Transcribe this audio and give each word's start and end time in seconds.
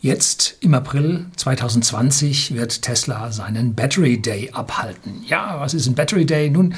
Jetzt 0.00 0.58
im 0.60 0.74
April 0.74 1.26
2020 1.34 2.54
wird 2.54 2.82
Tesla 2.82 3.32
seinen 3.32 3.74
Battery 3.74 4.22
Day 4.22 4.50
abhalten. 4.52 5.24
Ja, 5.26 5.58
was 5.58 5.74
ist 5.74 5.88
ein 5.88 5.96
Battery 5.96 6.24
Day? 6.24 6.50
Nun, 6.50 6.76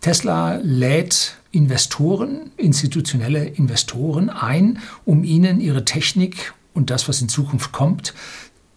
Tesla 0.00 0.58
lädt 0.64 1.36
Investoren, 1.52 2.50
institutionelle 2.56 3.46
Investoren 3.46 4.30
ein, 4.30 4.80
um 5.04 5.22
ihnen 5.22 5.60
ihre 5.60 5.84
Technik 5.84 6.54
und 6.74 6.90
das, 6.90 7.08
was 7.08 7.22
in 7.22 7.28
Zukunft 7.28 7.70
kommt, 7.70 8.14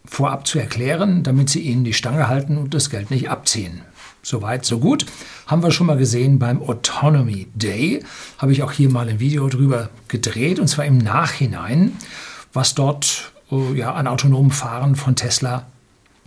vorab 0.05 0.45
zu 0.45 0.59
erklären, 0.59 1.23
damit 1.23 1.49
sie 1.49 1.61
ihnen 1.61 1.83
die 1.83 1.93
Stange 1.93 2.27
halten 2.27 2.59
und 2.59 2.75
das 2.75 2.91
Geld 2.91 3.09
nicht 3.09 3.31
abziehen. 3.31 3.81
Soweit, 4.21 4.65
so 4.65 4.77
gut. 4.77 5.07
Haben 5.47 5.63
wir 5.63 5.71
schon 5.71 5.87
mal 5.87 5.97
gesehen 5.97 6.37
beim 6.37 6.61
Autonomy 6.61 7.47
Day. 7.55 8.03
Habe 8.37 8.51
ich 8.51 8.61
auch 8.61 8.71
hier 8.71 8.91
mal 8.91 9.09
ein 9.09 9.19
Video 9.19 9.49
drüber 9.49 9.89
gedreht 10.07 10.59
und 10.59 10.67
zwar 10.67 10.85
im 10.85 10.99
Nachhinein, 10.99 11.93
was 12.53 12.75
dort 12.75 13.31
ja, 13.75 13.93
an 13.93 14.07
autonomem 14.07 14.51
Fahren 14.51 14.95
von 14.95 15.15
Tesla 15.15 15.65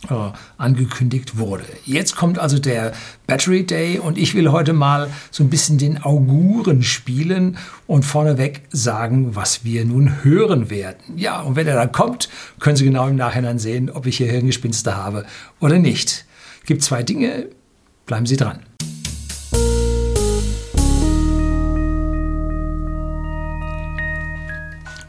äh, 0.09 0.15
angekündigt 0.59 1.38
wurde. 1.38 1.64
Jetzt 1.84 2.16
kommt 2.16 2.38
also 2.38 2.59
der 2.59 2.92
Battery 3.27 3.64
Day 3.64 3.98
und 3.98 4.19
ich 4.19 4.34
will 4.34 4.51
heute 4.51 4.73
mal 4.73 5.09
so 5.30 5.45
ein 5.45 5.50
bisschen 5.50 5.78
den 5.78 6.02
Auguren 6.02 6.83
spielen 6.83 7.56
und 7.87 8.05
vorneweg 8.05 8.62
sagen, 8.70 9.37
was 9.37 9.64
wir 9.64 9.84
nun 9.84 10.24
hören 10.24 10.70
werden. 10.70 11.16
Ja, 11.16 11.41
und 11.41 11.56
wenn 11.56 11.66
er 11.66 11.77
dann 11.77 11.92
kommt, 11.92 12.28
können 12.59 12.77
Sie 12.77 12.84
genau 12.84 13.06
im 13.06 13.16
Nachhinein 13.16 13.59
sehen, 13.59 13.91
ob 13.91 14.06
ich 14.06 14.16
hier 14.16 14.30
Hirngespinste 14.30 14.97
habe 14.97 15.25
oder 15.61 15.78
nicht. 15.78 16.25
Gibt 16.66 16.83
zwei 16.83 17.02
Dinge, 17.02 17.48
bleiben 18.06 18.27
Sie 18.27 18.36
dran. 18.36 18.61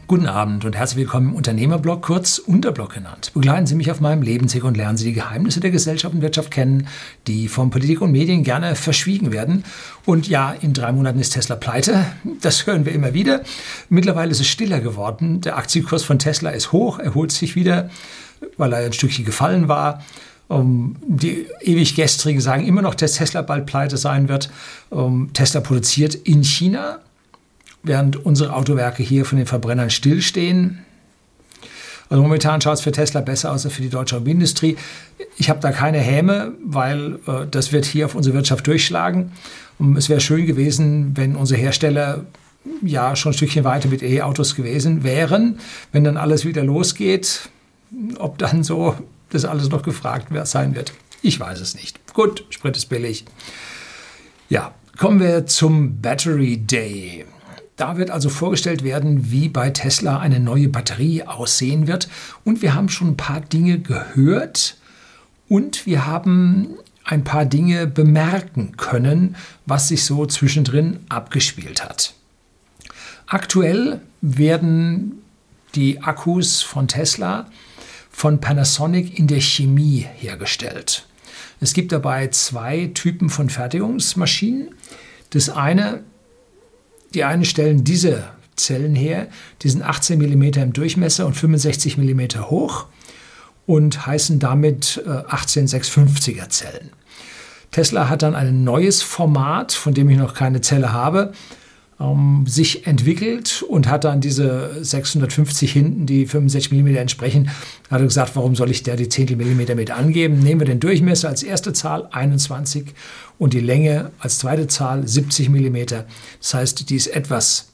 Guten 0.06 0.26
Abend 0.26 0.66
und 0.66 0.76
herzlich 0.76 0.98
willkommen 0.98 1.30
im 1.30 1.34
Unternehmerblog, 1.34 2.02
kurz 2.02 2.36
Unterblog 2.36 2.92
genannt. 2.92 3.30
Begleiten 3.32 3.66
Sie 3.66 3.74
mich 3.74 3.90
auf 3.90 4.02
meinem 4.02 4.20
Lebensweg 4.20 4.62
und 4.64 4.76
lernen 4.76 4.98
Sie 4.98 5.06
die 5.06 5.14
Geheimnisse 5.14 5.60
der 5.60 5.70
Gesellschaft 5.70 6.14
und 6.14 6.20
Wirtschaft 6.20 6.50
kennen, 6.50 6.88
die 7.26 7.48
von 7.48 7.70
Politik 7.70 8.02
und 8.02 8.12
Medien 8.12 8.42
gerne 8.42 8.74
verschwiegen 8.74 9.32
werden. 9.32 9.64
Und 10.04 10.28
ja, 10.28 10.54
in 10.60 10.74
drei 10.74 10.92
Monaten 10.92 11.20
ist 11.20 11.30
Tesla 11.30 11.56
pleite. 11.56 12.04
Das 12.42 12.66
hören 12.66 12.84
wir 12.84 12.92
immer 12.92 13.14
wieder. 13.14 13.44
Mittlerweile 13.88 14.30
ist 14.30 14.40
es 14.40 14.46
stiller 14.46 14.80
geworden. 14.80 15.40
Der 15.40 15.56
Aktienkurs 15.56 16.02
von 16.02 16.18
Tesla 16.18 16.50
ist 16.50 16.72
hoch, 16.72 16.98
erholt 16.98 17.32
sich 17.32 17.56
wieder, 17.56 17.88
weil 18.58 18.74
er 18.74 18.80
ein 18.80 18.92
Stückchen 18.92 19.24
gefallen 19.24 19.68
war. 19.68 20.04
Um, 20.48 20.96
die 21.00 21.46
ewig 21.62 21.96
Gestrigen 21.96 22.42
sagen 22.42 22.66
immer 22.66 22.82
noch, 22.82 22.94
dass 22.94 23.14
Tesla 23.14 23.40
bald 23.40 23.64
pleite 23.64 23.96
sein 23.96 24.28
wird. 24.28 24.50
Um, 24.90 25.32
Tesla 25.32 25.62
produziert 25.62 26.14
in 26.14 26.44
China 26.44 26.98
während 27.84 28.24
unsere 28.24 28.54
Autowerke 28.54 29.02
hier 29.02 29.24
von 29.24 29.38
den 29.38 29.46
Verbrennern 29.46 29.90
stillstehen. 29.90 30.84
Also 32.10 32.22
momentan 32.22 32.60
schaut 32.60 32.74
es 32.74 32.80
für 32.80 32.92
Tesla 32.92 33.20
besser 33.20 33.52
aus 33.52 33.64
als 33.64 33.74
für 33.74 33.82
die 33.82 33.88
deutsche 33.88 34.16
Automobilindustrie. 34.16 34.76
Ich 35.36 35.48
habe 35.48 35.60
da 35.60 35.72
keine 35.72 35.98
Häme, 35.98 36.52
weil 36.62 37.18
äh, 37.26 37.46
das 37.50 37.72
wird 37.72 37.84
hier 37.86 38.06
auf 38.06 38.14
unsere 38.14 38.34
Wirtschaft 38.34 38.66
durchschlagen. 38.66 39.32
Und 39.78 39.96
es 39.96 40.08
wäre 40.08 40.20
schön 40.20 40.46
gewesen, 40.46 41.16
wenn 41.16 41.36
unsere 41.36 41.60
Hersteller 41.60 42.26
ja 42.82 43.16
schon 43.16 43.32
ein 43.32 43.34
Stückchen 43.34 43.64
weiter 43.64 43.88
mit 43.88 44.02
E-Autos 44.02 44.54
gewesen 44.54 45.02
wären, 45.02 45.58
wenn 45.92 46.04
dann 46.04 46.16
alles 46.16 46.44
wieder 46.44 46.64
losgeht. 46.64 47.48
Ob 48.18 48.38
dann 48.38 48.64
so 48.64 48.96
das 49.30 49.44
alles 49.44 49.68
noch 49.70 49.82
gefragt 49.82 50.28
sein 50.46 50.74
wird, 50.74 50.92
ich 51.22 51.40
weiß 51.40 51.60
es 51.60 51.74
nicht. 51.74 52.12
Gut, 52.12 52.44
Sprit 52.50 52.76
ist 52.76 52.86
billig. 52.86 53.24
Ja, 54.48 54.74
kommen 54.98 55.20
wir 55.20 55.46
zum 55.46 56.00
Battery 56.00 56.58
Day. 56.58 57.24
Da 57.76 57.96
wird 57.96 58.10
also 58.10 58.28
vorgestellt 58.28 58.84
werden, 58.84 59.30
wie 59.32 59.48
bei 59.48 59.70
Tesla 59.70 60.18
eine 60.18 60.38
neue 60.38 60.68
Batterie 60.68 61.24
aussehen 61.24 61.86
wird. 61.86 62.08
Und 62.44 62.62
wir 62.62 62.74
haben 62.74 62.88
schon 62.88 63.08
ein 63.08 63.16
paar 63.16 63.40
Dinge 63.40 63.80
gehört 63.80 64.76
und 65.48 65.84
wir 65.86 66.06
haben 66.06 66.68
ein 67.04 67.24
paar 67.24 67.44
Dinge 67.44 67.86
bemerken 67.86 68.76
können, 68.76 69.36
was 69.66 69.88
sich 69.88 70.04
so 70.04 70.24
zwischendrin 70.26 71.00
abgespielt 71.08 71.84
hat. 71.84 72.14
Aktuell 73.26 74.00
werden 74.20 75.22
die 75.74 76.00
Akkus 76.02 76.62
von 76.62 76.88
Tesla 76.88 77.50
von 78.10 78.40
Panasonic 78.40 79.18
in 79.18 79.26
der 79.26 79.40
Chemie 79.40 80.06
hergestellt. 80.16 81.06
Es 81.60 81.72
gibt 81.72 81.92
dabei 81.92 82.28
zwei 82.28 82.90
Typen 82.94 83.28
von 83.28 83.50
Fertigungsmaschinen. 83.50 84.68
Das 85.30 85.48
eine 85.48 86.04
die 87.14 87.24
einen 87.24 87.44
stellen 87.44 87.84
diese 87.84 88.24
Zellen 88.56 88.94
her, 88.94 89.28
die 89.62 89.68
sind 89.68 89.82
18 89.82 90.18
mm 90.18 90.42
im 90.42 90.72
Durchmesser 90.72 91.26
und 91.26 91.34
65 91.34 91.98
mm 91.98 92.20
hoch 92.42 92.86
und 93.66 94.06
heißen 94.06 94.38
damit 94.38 95.02
18650er 95.06 96.48
Zellen. 96.48 96.90
Tesla 97.70 98.08
hat 98.08 98.22
dann 98.22 98.36
ein 98.36 98.62
neues 98.62 99.02
Format, 99.02 99.72
von 99.72 99.94
dem 99.94 100.08
ich 100.08 100.18
noch 100.18 100.34
keine 100.34 100.60
Zelle 100.60 100.92
habe, 100.92 101.32
ähm, 102.04 102.44
sich 102.46 102.86
entwickelt 102.86 103.64
und 103.68 103.88
hat 103.88 104.04
dann 104.04 104.20
diese 104.20 104.84
650 104.84 105.72
hinten, 105.72 106.06
die 106.06 106.26
65 106.26 106.72
mm 106.72 106.96
entsprechen, 106.96 107.50
hat 107.90 108.00
er 108.00 108.06
gesagt, 108.06 108.36
warum 108.36 108.54
soll 108.54 108.70
ich 108.70 108.82
da 108.82 108.96
die 108.96 109.08
Zehntel 109.08 109.36
Millimeter 109.36 109.74
mit 109.74 109.90
angeben? 109.90 110.40
Nehmen 110.40 110.60
wir 110.60 110.66
den 110.66 110.80
Durchmesser 110.80 111.28
als 111.28 111.42
erste 111.42 111.72
Zahl 111.72 112.08
21 112.10 112.94
und 113.38 113.52
die 113.52 113.60
Länge 113.60 114.10
als 114.18 114.38
zweite 114.38 114.66
Zahl 114.66 115.06
70 115.06 115.48
mm. 115.48 115.76
Das 116.40 116.54
heißt, 116.54 116.90
die 116.90 116.96
ist 116.96 117.08
etwas 117.08 117.72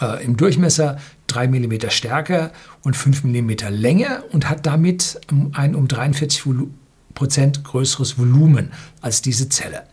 äh, 0.00 0.24
im 0.24 0.36
Durchmesser 0.36 0.98
3 1.28 1.48
mm 1.48 1.88
stärker 1.88 2.52
und 2.82 2.96
5 2.96 3.24
mm 3.24 3.50
länger 3.70 4.24
und 4.32 4.48
hat 4.48 4.66
damit 4.66 5.20
ein 5.52 5.74
um 5.74 5.88
43 5.88 6.42
Prozent 7.14 7.64
größeres 7.64 8.18
Volumen 8.18 8.72
als 9.00 9.22
diese 9.22 9.48
Zelle. 9.48 9.84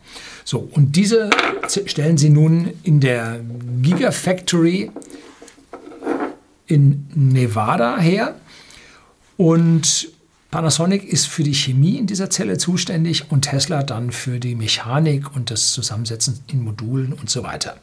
So, 0.43 0.59
und 0.59 0.95
diese 0.95 1.29
stellen 1.67 2.17
Sie 2.17 2.29
nun 2.29 2.71
in 2.83 2.99
der 2.99 3.41
Gigafactory 3.81 4.91
in 6.67 7.07
Nevada 7.13 7.97
her. 7.97 8.35
Und 9.35 10.09
Panasonic 10.51 11.03
ist 11.03 11.27
für 11.27 11.43
die 11.43 11.53
Chemie 11.53 11.97
in 11.97 12.07
dieser 12.07 12.29
Zelle 12.29 12.57
zuständig 12.57 13.31
und 13.31 13.41
Tesla 13.41 13.83
dann 13.83 14.11
für 14.11 14.39
die 14.39 14.55
Mechanik 14.55 15.35
und 15.35 15.51
das 15.51 15.73
Zusammensetzen 15.73 16.39
in 16.47 16.63
Modulen 16.63 17.13
und 17.13 17.29
so 17.29 17.43
weiter. 17.43 17.77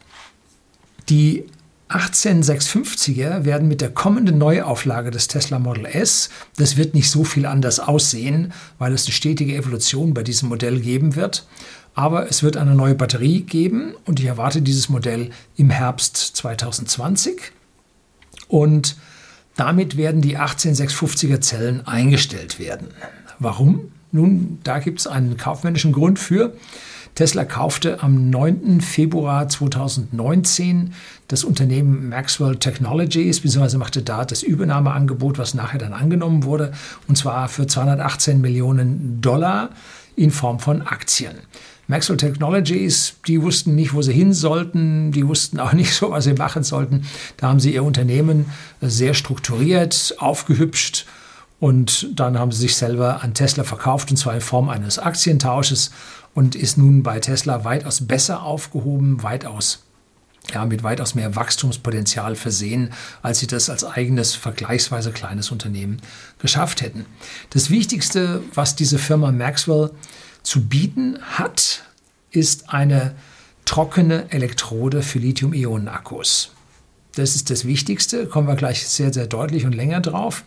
Die 1.09 1.45
18650er 1.89 3.45
werden 3.45 3.67
mit 3.67 3.79
der 3.81 3.91
kommenden 3.91 4.37
Neuauflage 4.39 5.11
des 5.11 5.27
Tesla 5.27 5.59
Model 5.59 5.85
S, 5.85 6.29
das 6.57 6.77
wird 6.77 6.95
nicht 6.95 7.11
so 7.11 7.23
viel 7.23 7.45
anders 7.45 7.79
aussehen, 7.79 8.53
weil 8.79 8.93
es 8.93 9.05
eine 9.05 9.13
stetige 9.13 9.55
Evolution 9.55 10.13
bei 10.13 10.23
diesem 10.23 10.49
Modell 10.49 10.79
geben 10.79 11.15
wird, 11.15 11.45
aber 11.93 12.27
es 12.27 12.41
wird 12.41 12.57
eine 12.57 12.75
neue 12.75 12.95
Batterie 12.95 13.41
geben 13.41 13.93
und 14.05 14.19
ich 14.19 14.25
erwarte 14.25 14.61
dieses 14.61 14.89
Modell 14.89 15.29
im 15.55 15.69
Herbst 15.69 16.17
2020. 16.17 17.51
Und 18.47 18.97
damit 19.55 19.95
werden 19.95 20.21
die 20.21 20.37
18650er 20.37 21.39
Zellen 21.39 21.87
eingestellt 21.87 22.59
werden. 22.59 22.87
Warum? 23.39 23.91
Nun, 24.11 24.59
da 24.63 24.79
gibt 24.79 24.99
es 24.99 25.07
einen 25.07 25.37
kaufmännischen 25.37 25.93
Grund 25.93 26.19
für. 26.19 26.53
Tesla 27.15 27.45
kaufte 27.45 28.03
am 28.03 28.29
9. 28.29 28.81
Februar 28.81 29.47
2019 29.47 30.93
das 31.29 31.45
Unternehmen 31.45 32.09
Maxwell 32.09 32.57
Technologies, 32.57 33.39
beziehungsweise 33.39 33.77
machte 33.77 34.01
da 34.01 34.25
das 34.25 34.43
Übernahmeangebot, 34.43 35.37
was 35.37 35.53
nachher 35.53 35.79
dann 35.79 35.93
angenommen 35.93 36.43
wurde, 36.43 36.73
und 37.07 37.17
zwar 37.17 37.47
für 37.47 37.67
218 37.67 38.41
Millionen 38.41 39.21
Dollar 39.21 39.69
in 40.17 40.29
Form 40.29 40.59
von 40.59 40.81
Aktien. 40.81 41.35
Maxwell 41.87 42.17
Technologies, 42.17 43.15
die 43.27 43.41
wussten 43.41 43.75
nicht, 43.75 43.93
wo 43.93 44.01
sie 44.01 44.13
hin 44.13 44.33
sollten, 44.33 45.13
die 45.13 45.25
wussten 45.25 45.57
auch 45.61 45.71
nicht 45.71 45.93
so, 45.93 46.11
was 46.11 46.25
sie 46.25 46.33
machen 46.33 46.63
sollten. 46.63 47.05
Da 47.37 47.47
haben 47.47 47.61
sie 47.61 47.73
ihr 47.73 47.85
Unternehmen 47.85 48.47
sehr 48.81 49.13
strukturiert, 49.13 50.15
aufgehübscht 50.17 51.05
und 51.59 52.19
dann 52.19 52.37
haben 52.37 52.51
sie 52.51 52.61
sich 52.61 52.75
selber 52.75 53.23
an 53.23 53.33
Tesla 53.33 53.63
verkauft 53.63 54.11
und 54.11 54.17
zwar 54.17 54.35
in 54.35 54.41
Form 54.41 54.69
eines 54.69 54.99
Aktientausches 54.99 55.91
und 56.33 56.55
ist 56.55 56.77
nun 56.77 57.03
bei 57.03 57.19
Tesla 57.19 57.63
weitaus 57.63 58.05
besser 58.07 58.43
aufgehoben, 58.43 59.23
weitaus 59.23 59.85
ja, 60.53 60.65
mit 60.65 60.83
weitaus 60.83 61.15
mehr 61.15 61.35
Wachstumspotenzial 61.35 62.35
versehen, 62.35 62.91
als 63.21 63.39
sie 63.39 63.47
das 63.47 63.69
als 63.69 63.83
eigenes, 63.83 64.35
vergleichsweise 64.35 65.11
kleines 65.11 65.51
Unternehmen 65.51 66.01
geschafft 66.39 66.81
hätten. 66.81 67.05
Das 67.49 67.69
Wichtigste, 67.69 68.43
was 68.53 68.75
diese 68.75 68.99
Firma 68.99 69.31
Maxwell 69.31 69.91
zu 70.43 70.67
bieten 70.67 71.17
hat, 71.21 71.83
ist 72.31 72.69
eine 72.69 73.15
trockene 73.65 74.31
Elektrode 74.31 75.01
für 75.01 75.19
Lithium-Ionen-Akkus. 75.19 76.51
Das 77.15 77.35
ist 77.35 77.49
das 77.49 77.65
Wichtigste, 77.65 78.25
kommen 78.25 78.47
wir 78.47 78.55
gleich 78.55 78.85
sehr, 78.87 79.13
sehr 79.13 79.27
deutlich 79.27 79.65
und 79.65 79.73
länger 79.73 80.01
drauf. 80.01 80.43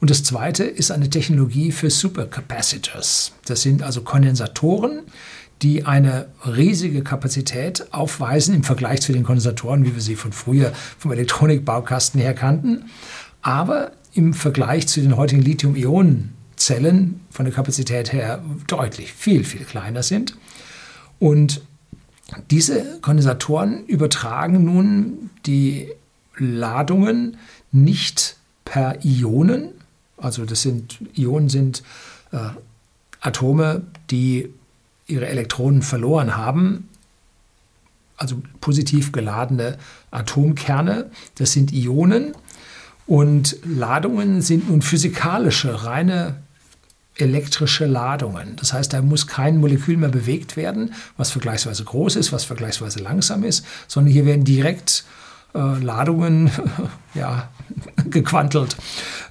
Und 0.00 0.10
das 0.10 0.24
zweite 0.24 0.64
ist 0.64 0.90
eine 0.90 1.10
Technologie 1.10 1.72
für 1.72 1.90
Supercapacitors. 1.90 3.32
Das 3.46 3.62
sind 3.62 3.82
also 3.82 4.02
Kondensatoren, 4.02 5.02
die 5.62 5.86
eine 5.86 6.28
riesige 6.44 7.02
Kapazität 7.02 7.92
aufweisen 7.92 8.54
im 8.54 8.64
Vergleich 8.64 9.00
zu 9.00 9.12
den 9.12 9.24
Kondensatoren, 9.24 9.84
wie 9.84 9.94
wir 9.94 10.02
sie 10.02 10.16
von 10.16 10.32
früher 10.32 10.72
vom 10.98 11.12
Elektronikbaukasten 11.12 12.20
her 12.20 12.34
kannten. 12.34 12.90
Aber 13.42 13.92
im 14.12 14.34
Vergleich 14.34 14.86
zu 14.88 15.00
den 15.00 15.16
heutigen 15.16 15.42
Lithium-Ionen-Zellen 15.42 17.20
von 17.30 17.44
der 17.44 17.54
Kapazität 17.54 18.12
her 18.12 18.42
deutlich 18.66 19.12
viel, 19.12 19.44
viel 19.44 19.64
kleiner 19.64 20.02
sind. 20.02 20.36
Und 21.18 21.62
diese 22.50 23.00
Kondensatoren 23.00 23.86
übertragen 23.86 24.64
nun 24.64 25.30
die 25.46 25.88
Ladungen 26.38 27.36
nicht 27.72 28.36
per 28.64 29.04
Ionen, 29.04 29.70
also 30.16 30.44
das 30.44 30.62
sind 30.62 30.98
Ionen 31.16 31.48
sind 31.48 31.82
äh, 32.32 32.38
Atome, 33.20 33.82
die 34.10 34.52
ihre 35.06 35.26
Elektronen 35.26 35.82
verloren 35.82 36.36
haben, 36.36 36.88
also 38.16 38.42
positiv 38.60 39.12
geladene 39.12 39.78
Atomkerne, 40.10 41.10
das 41.36 41.52
sind 41.52 41.72
Ionen. 41.72 42.34
Und 43.06 43.56
Ladungen 43.64 44.42
sind 44.42 44.68
nun 44.68 44.82
physikalische, 44.82 45.84
reine 45.84 46.36
elektrische 47.16 47.86
Ladungen. 47.86 48.56
Das 48.56 48.72
heißt, 48.74 48.92
da 48.92 49.00
muss 49.00 49.26
kein 49.26 49.58
Molekül 49.58 49.96
mehr 49.96 50.10
bewegt 50.10 50.56
werden, 50.56 50.92
was 51.16 51.30
vergleichsweise 51.30 51.84
groß 51.84 52.16
ist, 52.16 52.32
was 52.32 52.44
vergleichsweise 52.44 53.00
langsam 53.00 53.44
ist, 53.44 53.64
sondern 53.86 54.12
hier 54.12 54.26
werden 54.26 54.44
direkt 54.44 55.04
äh, 55.06 55.17
Ladungen 55.52 56.50
ja, 57.14 57.48
gequantelt, 58.10 58.76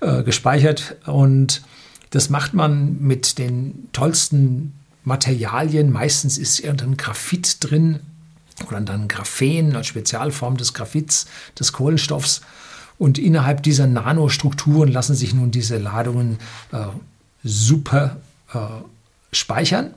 äh, 0.02 0.24
gespeichert. 0.24 0.96
Und 1.06 1.62
das 2.10 2.30
macht 2.30 2.54
man 2.54 3.00
mit 3.00 3.38
den 3.38 3.90
tollsten 3.94 4.74
Materialien. 5.04 5.92
Meistens 5.92 6.38
ist 6.38 6.60
irgendein 6.60 6.98
Graphit 6.98 7.58
drin 7.62 8.00
oder 8.68 8.82
dann 8.82 9.08
Graphen 9.08 9.76
als 9.76 9.88
Spezialform 9.88 10.58
des 10.58 10.74
Graphits, 10.74 11.28
des 11.60 11.74
Kohlenstoffs. 11.74 12.42
Und 12.98 13.20
innerhalb 13.20 13.62
dieser 13.62 13.86
Nanostrukturen 13.86 14.92
lassen 14.92 15.16
sich 15.16 15.34
nun 15.34 15.52
diese 15.52 15.78
Ladungen 15.78 16.40
äh, 16.72 16.88
super 17.44 18.18
äh, 18.54 18.58
speichern. 19.32 19.94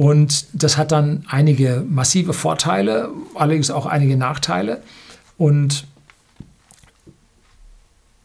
Und 0.00 0.46
das 0.54 0.78
hat 0.78 0.92
dann 0.92 1.24
einige 1.28 1.84
massive 1.86 2.32
Vorteile, 2.32 3.10
allerdings 3.34 3.70
auch 3.70 3.84
einige 3.84 4.16
Nachteile. 4.16 4.82
Und 5.36 5.86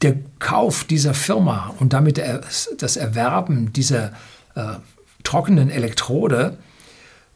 der 0.01 0.15
Kauf 0.39 0.85
dieser 0.85 1.13
Firma 1.13 1.75
und 1.77 1.91
damit 1.91 2.17
das 2.77 2.95
Erwerben 2.95 3.73
dieser 3.73 4.13
äh, 4.55 4.75
trockenen 5.25 5.69
Elektrode 5.69 6.59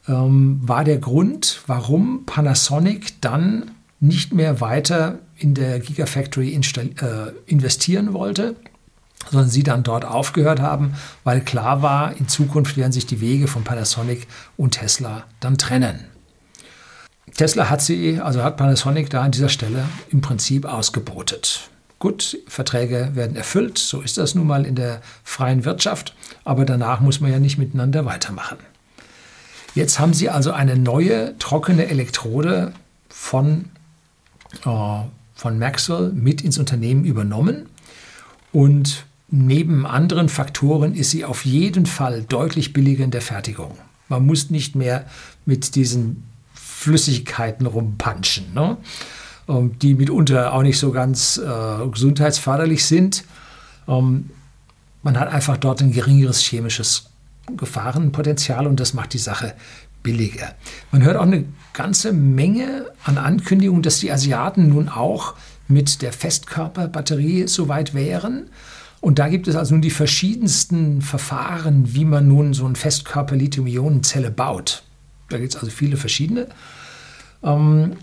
ähm, 0.08 0.60
war 0.62 0.84
der 0.84 0.96
Grund, 0.96 1.60
warum 1.66 2.24
Panasonic 2.24 3.20
dann 3.20 3.72
nicht 4.00 4.32
mehr 4.32 4.62
weiter 4.62 5.18
in 5.36 5.52
der 5.52 5.80
Gigafactory 5.80 6.54
äh, 6.54 6.96
investieren 7.44 8.14
wollte, 8.14 8.56
sondern 9.28 9.50
sie 9.50 9.62
dann 9.62 9.82
dort 9.82 10.04
aufgehört 10.04 10.60
haben, 10.60 10.94
weil 11.24 11.40
klar 11.40 11.82
war, 11.82 12.16
in 12.16 12.28
Zukunft 12.28 12.76
werden 12.76 12.92
sich 12.92 13.06
die 13.06 13.20
Wege 13.20 13.48
von 13.48 13.64
Panasonic 13.64 14.26
und 14.56 14.72
Tesla 14.72 15.24
dann 15.40 15.58
trennen. 15.58 16.06
Tesla 17.36 17.70
hat 17.70 17.80
sie, 17.80 18.20
also 18.20 18.42
hat 18.42 18.56
Panasonic 18.56 19.10
da 19.10 19.22
an 19.22 19.30
dieser 19.30 19.48
Stelle 19.48 19.84
im 20.10 20.20
Prinzip 20.20 20.64
ausgebotet. 20.64 21.70
Gut, 21.98 22.38
Verträge 22.48 23.10
werden 23.14 23.36
erfüllt, 23.36 23.76
so 23.78 24.00
ist 24.00 24.16
das 24.16 24.34
nun 24.34 24.46
mal 24.46 24.64
in 24.64 24.74
der 24.74 25.02
freien 25.22 25.64
Wirtschaft, 25.64 26.14
aber 26.44 26.64
danach 26.64 27.00
muss 27.00 27.20
man 27.20 27.30
ja 27.30 27.38
nicht 27.38 27.58
miteinander 27.58 28.06
weitermachen. 28.06 28.58
Jetzt 29.74 30.00
haben 30.00 30.14
sie 30.14 30.30
also 30.30 30.50
eine 30.50 30.76
neue 30.76 31.36
trockene 31.38 31.88
Elektrode 31.88 32.72
von, 33.08 33.66
äh, 34.64 35.00
von 35.34 35.58
Maxwell 35.58 36.10
mit 36.12 36.40
ins 36.42 36.58
Unternehmen 36.58 37.04
übernommen 37.04 37.68
und 38.52 39.04
Neben 39.30 39.86
anderen 39.86 40.28
Faktoren 40.28 40.94
ist 40.94 41.10
sie 41.10 41.24
auf 41.24 41.44
jeden 41.44 41.86
Fall 41.86 42.22
deutlich 42.22 42.72
billiger 42.72 43.04
in 43.04 43.12
der 43.12 43.22
Fertigung. 43.22 43.78
Man 44.08 44.26
muss 44.26 44.50
nicht 44.50 44.74
mehr 44.74 45.06
mit 45.46 45.76
diesen 45.76 46.24
Flüssigkeiten 46.52 47.66
rumpanschen, 47.66 48.52
ne? 48.54 48.76
Ähm, 49.48 49.78
die 49.78 49.94
mitunter 49.94 50.52
auch 50.52 50.62
nicht 50.62 50.78
so 50.78 50.90
ganz 50.90 51.38
äh, 51.38 51.86
gesundheitsförderlich 51.88 52.84
sind. 52.84 53.24
Ähm, 53.86 54.30
man 55.02 55.18
hat 55.18 55.28
einfach 55.28 55.56
dort 55.56 55.80
ein 55.80 55.92
geringeres 55.92 56.40
chemisches 56.40 57.10
Gefahrenpotenzial 57.56 58.66
und 58.66 58.80
das 58.80 58.94
macht 58.94 59.12
die 59.12 59.18
Sache 59.18 59.54
billiger. 60.02 60.54
Man 60.92 61.02
hört 61.02 61.16
auch 61.16 61.22
eine 61.22 61.44
ganze 61.72 62.12
Menge 62.12 62.86
an 63.04 63.18
Ankündigungen, 63.18 63.82
dass 63.82 63.98
die 64.00 64.10
Asiaten 64.10 64.68
nun 64.68 64.88
auch 64.88 65.34
mit 65.68 66.02
der 66.02 66.12
Festkörperbatterie 66.12 67.46
soweit 67.46 67.94
wären. 67.94 68.50
Und 69.00 69.18
da 69.18 69.28
gibt 69.28 69.48
es 69.48 69.56
also 69.56 69.74
nun 69.74 69.82
die 69.82 69.90
verschiedensten 69.90 71.00
Verfahren, 71.00 71.94
wie 71.94 72.04
man 72.04 72.28
nun 72.28 72.52
so 72.52 72.66
ein 72.66 72.76
Festkörper-Lithium-Ionen-Zelle 72.76 74.30
baut. 74.30 74.82
Da 75.30 75.38
gibt 75.38 75.54
es 75.54 75.60
also 75.60 75.70
viele 75.70 75.96
verschiedene. 75.96 76.48
Ähm, 77.42 77.96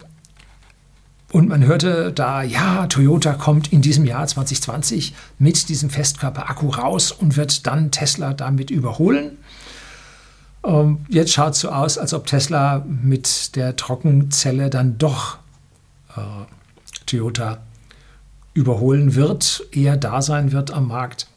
und 1.32 1.50
man 1.50 1.66
hörte 1.66 2.12
da, 2.14 2.42
ja, 2.42 2.88
Toyota 2.88 3.34
kommt 3.34 3.72
in 3.74 3.82
diesem 3.82 4.06
Jahr 4.06 4.26
2020 4.26 5.14
mit 5.38 5.70
diesem 5.70 5.90
Festkörper-Akku 5.90 6.70
raus 6.70 7.12
und 7.12 7.36
wird 7.36 7.68
dann 7.68 7.92
Tesla 7.92 8.34
damit 8.34 8.72
überholen. 8.72 9.38
Ähm, 10.64 11.00
jetzt 11.10 11.34
schaut 11.34 11.54
es 11.54 11.60
so 11.60 11.70
aus, 11.70 11.98
als 11.98 12.14
ob 12.14 12.26
Tesla 12.26 12.86
mit 12.88 13.56
der 13.56 13.76
Trockenzelle 13.76 14.70
dann 14.70 14.98
doch 14.98 15.38
äh, 16.16 16.22
Toyota 17.06 17.60
überholen 18.58 19.14
wird, 19.14 19.64
eher 19.72 19.98
da 19.98 20.22
sein 20.22 20.52
wird 20.52 20.72
am 20.72 20.88
Markt 20.88 21.28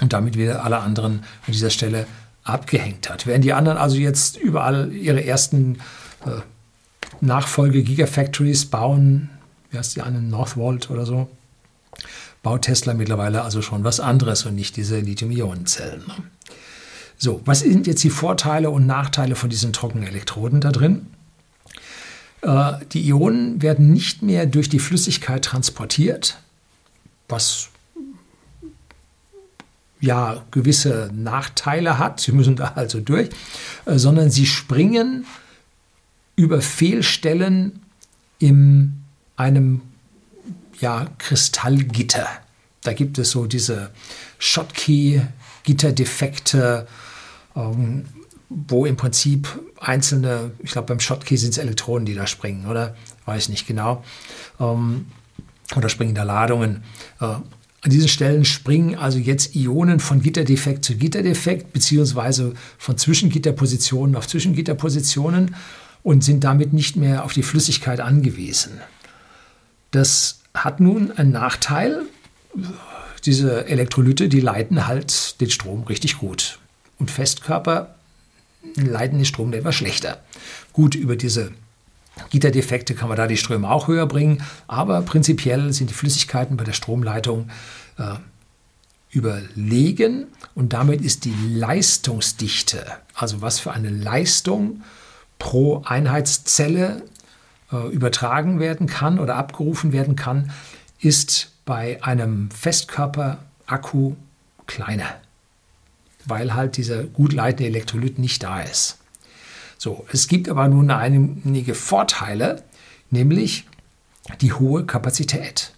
und 0.00 0.14
damit 0.14 0.38
wieder 0.38 0.64
alle 0.64 0.78
anderen 0.78 1.20
an 1.46 1.52
dieser 1.52 1.68
Stelle 1.68 2.06
abgehängt 2.44 3.10
hat. 3.10 3.26
Während 3.26 3.44
die 3.44 3.52
anderen 3.52 3.76
also 3.76 3.96
jetzt 3.96 4.38
überall 4.38 4.90
ihre 4.92 5.22
ersten 5.22 5.78
äh, 6.24 6.40
Nachfolge 7.20 7.82
Gigafactories 7.82 8.66
bauen, 8.66 9.28
wie 9.70 9.78
heißt 9.78 9.96
die 9.96 10.02
eine, 10.02 10.22
Northvolt 10.22 10.90
oder 10.90 11.04
so, 11.04 11.28
baut 12.42 12.62
Tesla 12.62 12.94
mittlerweile 12.94 13.42
also 13.42 13.60
schon 13.60 13.84
was 13.84 14.00
anderes 14.00 14.46
und 14.46 14.54
nicht 14.54 14.76
diese 14.76 14.98
Lithium-Ionen-Zellen. 14.98 16.04
So, 17.18 17.42
was 17.44 17.60
sind 17.60 17.86
jetzt 17.86 18.02
die 18.02 18.10
Vorteile 18.10 18.70
und 18.70 18.86
Nachteile 18.86 19.36
von 19.36 19.50
diesen 19.50 19.74
Trockenelektroden 19.74 20.62
da 20.62 20.72
drin? 20.72 21.06
Äh, 22.40 22.74
die 22.92 23.06
Ionen 23.08 23.60
werden 23.60 23.92
nicht 23.92 24.22
mehr 24.22 24.46
durch 24.46 24.70
die 24.70 24.78
Flüssigkeit 24.78 25.44
transportiert, 25.44 26.38
was 27.28 27.70
ja 30.00 30.44
gewisse 30.50 31.10
Nachteile 31.14 31.98
hat, 31.98 32.20
sie 32.20 32.32
müssen 32.32 32.56
da 32.56 32.72
also 32.74 33.00
durch, 33.00 33.30
äh, 33.86 33.96
sondern 33.98 34.30
sie 34.30 34.44
springen 34.46 35.24
über 36.36 36.60
Fehlstellen 36.60 37.80
in 38.38 39.02
einem 39.36 39.80
ja, 40.80 41.06
Kristallgitter. 41.18 42.28
Da 42.82 42.92
gibt 42.92 43.16
es 43.18 43.30
so 43.30 43.46
diese 43.46 43.90
Schottky-Gitterdefekte, 44.38 46.86
ähm, 47.56 48.04
wo 48.48 48.86
im 48.86 48.96
Prinzip 48.96 49.48
einzelne, 49.80 50.52
ich 50.60 50.70
glaube 50.72 50.88
beim 50.88 51.00
Schottky 51.00 51.36
sind 51.36 51.50
es 51.50 51.58
Elektronen, 51.58 52.06
die 52.06 52.14
da 52.14 52.28
springen, 52.28 52.66
oder? 52.66 52.96
Weiß 53.24 53.48
nicht 53.48 53.66
genau. 53.66 54.04
Ähm, 54.60 55.06
oder 55.74 55.88
springen 55.88 56.14
da 56.14 56.22
Ladungen. 56.22 56.84
Äh, 57.20 57.36
an 57.86 57.90
diesen 57.90 58.08
Stellen 58.08 58.44
springen 58.44 58.96
also 58.96 59.18
jetzt 59.18 59.54
Ionen 59.54 60.00
von 60.00 60.20
Gitterdefekt 60.20 60.84
zu 60.84 60.96
Gitterdefekt, 60.96 61.72
beziehungsweise 61.72 62.54
von 62.78 62.98
Zwischengitterpositionen 62.98 64.16
auf 64.16 64.26
Zwischengitterpositionen 64.26 65.54
und 66.02 66.24
sind 66.24 66.42
damit 66.42 66.72
nicht 66.72 66.96
mehr 66.96 67.24
auf 67.24 67.32
die 67.32 67.42
Flüssigkeit 67.42 68.00
angewiesen. 68.00 68.80
Das 69.92 70.40
hat 70.52 70.80
nun 70.80 71.12
einen 71.12 71.32
Nachteil. 71.32 72.02
Diese 73.24 73.66
Elektrolyte, 73.66 74.28
die 74.28 74.40
leiten 74.40 74.86
halt 74.86 75.40
den 75.40 75.50
Strom 75.50 75.84
richtig 75.84 76.18
gut. 76.18 76.58
Und 76.98 77.10
Festkörper 77.10 77.94
leiten 78.74 79.18
den 79.18 79.26
Strom 79.26 79.52
etwas 79.52 79.74
schlechter. 79.74 80.22
Gut, 80.72 80.94
über 80.94 81.16
diese 81.16 81.52
Gitterdefekte 82.30 82.94
kann 82.94 83.08
man 83.08 83.16
da 83.16 83.26
die 83.26 83.36
Ströme 83.36 83.70
auch 83.70 83.88
höher 83.88 84.06
bringen, 84.06 84.42
aber 84.66 85.02
prinzipiell 85.02 85.72
sind 85.72 85.90
die 85.90 85.94
Flüssigkeiten 85.94 86.56
bei 86.56 86.64
der 86.64 86.72
Stromleitung 86.72 87.50
äh, 87.98 88.14
überlegen 89.10 90.26
und 90.54 90.72
damit 90.72 91.02
ist 91.02 91.24
die 91.24 91.34
Leistungsdichte, 91.48 92.84
also 93.14 93.42
was 93.42 93.60
für 93.60 93.72
eine 93.72 93.90
Leistung 93.90 94.82
pro 95.38 95.82
Einheitszelle 95.84 97.02
äh, 97.72 97.88
übertragen 97.88 98.60
werden 98.60 98.86
kann 98.86 99.18
oder 99.18 99.36
abgerufen 99.36 99.92
werden 99.92 100.16
kann, 100.16 100.50
ist 100.98 101.52
bei 101.64 102.02
einem 102.02 102.50
Festkörperakku 102.50 104.16
kleiner, 104.66 105.16
weil 106.24 106.54
halt 106.54 106.76
dieser 106.76 107.04
gut 107.04 107.32
leitende 107.32 107.68
Elektrolyt 107.68 108.18
nicht 108.18 108.42
da 108.42 108.60
ist. 108.60 108.98
So, 109.78 110.06
es 110.12 110.28
gibt 110.28 110.48
aber 110.48 110.68
nun 110.68 110.90
einige 110.90 111.74
Vorteile, 111.74 112.62
nämlich 113.10 113.66
die 114.40 114.52
hohe 114.52 114.84
Kapazität. 114.86 115.72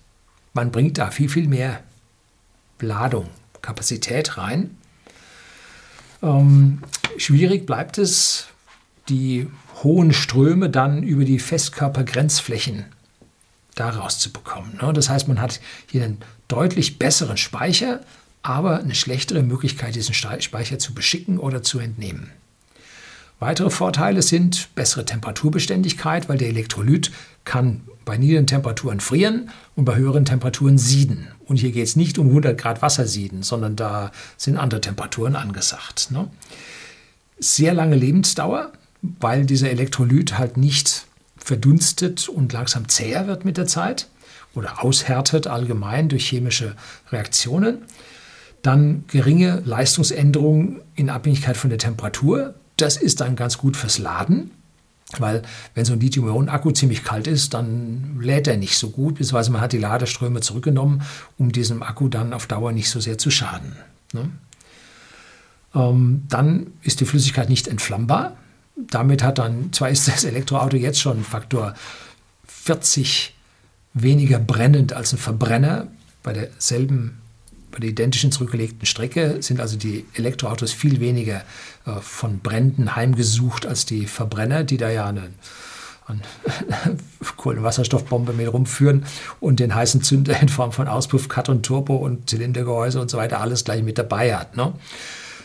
Man 0.54 0.70
bringt 0.70 0.98
da 0.98 1.10
viel, 1.10 1.28
viel 1.28 1.48
mehr 1.48 1.82
Ladung, 2.80 3.28
Kapazität 3.60 4.38
rein. 4.38 4.76
Ähm, 6.22 6.82
schwierig 7.16 7.66
bleibt 7.66 7.98
es, 7.98 8.46
die 9.08 9.48
hohen 9.82 10.12
Ströme 10.12 10.70
dann 10.70 11.02
über 11.02 11.24
die 11.24 11.38
Festkörpergrenzflächen 11.38 12.86
daraus 13.74 14.18
zu 14.18 14.32
bekommen. 14.32 14.78
Ne? 14.82 14.92
Das 14.92 15.08
heißt, 15.08 15.28
man 15.28 15.40
hat 15.40 15.60
hier 15.90 16.04
einen 16.04 16.18
deutlich 16.48 16.98
besseren 16.98 17.36
Speicher, 17.36 18.00
aber 18.42 18.80
eine 18.80 18.94
schlechtere 18.94 19.42
Möglichkeit, 19.42 19.94
diesen 19.94 20.14
Speicher 20.14 20.78
zu 20.78 20.94
beschicken 20.94 21.38
oder 21.38 21.62
zu 21.62 21.78
entnehmen. 21.78 22.30
Weitere 23.40 23.70
Vorteile 23.70 24.22
sind 24.22 24.74
bessere 24.74 25.04
Temperaturbeständigkeit, 25.04 26.28
weil 26.28 26.38
der 26.38 26.48
Elektrolyt 26.48 27.12
kann 27.44 27.82
bei 28.04 28.16
niedrigen 28.16 28.46
Temperaturen 28.46 29.00
frieren 29.00 29.50
und 29.76 29.84
bei 29.84 29.96
höheren 29.96 30.24
Temperaturen 30.24 30.78
sieden. 30.78 31.28
Und 31.46 31.56
hier 31.56 31.70
geht 31.70 31.84
es 31.84 31.94
nicht 31.94 32.18
um 32.18 32.28
100 32.28 32.58
Grad 32.58 32.82
Wasser 32.82 33.06
sieden, 33.06 33.42
sondern 33.42 33.76
da 33.76 34.10
sind 34.36 34.56
andere 34.56 34.80
Temperaturen 34.80 35.36
angesagt. 35.36 36.10
Ne? 36.10 36.28
Sehr 37.38 37.74
lange 37.74 37.96
Lebensdauer, 37.96 38.72
weil 39.02 39.46
dieser 39.46 39.70
Elektrolyt 39.70 40.38
halt 40.38 40.56
nicht 40.56 41.06
verdunstet 41.36 42.28
und 42.28 42.52
langsam 42.52 42.88
zäher 42.88 43.26
wird 43.26 43.44
mit 43.44 43.56
der 43.56 43.66
Zeit 43.66 44.08
oder 44.54 44.82
aushärtet 44.82 45.46
allgemein 45.46 46.08
durch 46.08 46.28
chemische 46.28 46.74
Reaktionen. 47.12 47.82
Dann 48.62 49.04
geringe 49.06 49.62
Leistungsänderungen 49.64 50.80
in 50.96 51.10
Abhängigkeit 51.10 51.56
von 51.56 51.70
der 51.70 51.78
Temperatur. 51.78 52.54
Das 52.78 52.96
ist 52.96 53.20
dann 53.20 53.36
ganz 53.36 53.58
gut 53.58 53.76
fürs 53.76 53.98
Laden, 53.98 54.50
weil 55.18 55.42
wenn 55.74 55.84
so 55.84 55.92
ein 55.94 56.00
Lithium-Ionen-Akku 56.00 56.70
ziemlich 56.70 57.04
kalt 57.04 57.26
ist, 57.26 57.54
dann 57.54 58.18
lädt 58.20 58.46
er 58.46 58.56
nicht 58.56 58.78
so 58.78 58.90
gut, 58.90 59.16
beziehungsweise 59.16 59.50
man 59.50 59.60
hat 59.60 59.72
die 59.72 59.78
Ladeströme 59.78 60.40
zurückgenommen, 60.40 61.02
um 61.38 61.52
diesem 61.52 61.82
Akku 61.82 62.08
dann 62.08 62.32
auf 62.32 62.46
Dauer 62.46 62.72
nicht 62.72 62.88
so 62.90 63.00
sehr 63.00 63.18
zu 63.18 63.30
schaden. 63.30 63.76
Ne? 64.12 64.30
Ähm, 65.74 66.24
dann 66.28 66.68
ist 66.82 67.00
die 67.00 67.04
Flüssigkeit 67.04 67.48
nicht 67.48 67.68
entflammbar. 67.68 68.36
Damit 68.76 69.22
hat 69.22 69.38
dann, 69.38 69.72
zwar 69.72 69.90
ist 69.90 70.08
das 70.08 70.24
Elektroauto 70.24 70.76
jetzt 70.76 71.00
schon 71.00 71.24
Faktor 71.24 71.74
40 72.46 73.34
weniger 73.94 74.38
brennend 74.38 74.92
als 74.92 75.12
ein 75.12 75.18
Verbrenner 75.18 75.88
bei 76.22 76.32
derselben 76.32 77.20
bei 77.70 77.80
der 77.80 77.90
identischen 77.90 78.32
zurückgelegten 78.32 78.86
Strecke 78.86 79.36
sind 79.40 79.60
also 79.60 79.76
die 79.76 80.06
Elektroautos 80.14 80.72
viel 80.72 81.00
weniger 81.00 81.42
äh, 81.86 82.00
von 82.00 82.40
Bränden 82.40 82.96
heimgesucht 82.96 83.66
als 83.66 83.86
die 83.86 84.06
Verbrenner, 84.06 84.64
die 84.64 84.78
da 84.78 84.90
ja 84.90 85.06
eine, 85.06 85.30
eine 86.06 86.22
Kohlenwasserstoffbombe 87.36 88.32
mit 88.32 88.52
rumführen 88.52 89.04
und 89.40 89.60
den 89.60 89.74
heißen 89.74 90.02
Zünder 90.02 90.40
in 90.40 90.48
Form 90.48 90.72
von 90.72 90.88
Auspuff, 90.88 91.28
Cut 91.28 91.48
und 91.48 91.64
Turbo 91.64 91.96
und 91.96 92.28
Zylindergehäuse 92.30 93.00
und 93.00 93.10
so 93.10 93.18
weiter 93.18 93.40
alles 93.40 93.64
gleich 93.64 93.82
mit 93.82 93.98
dabei 93.98 94.36
hat. 94.36 94.56
Ne? 94.56 94.72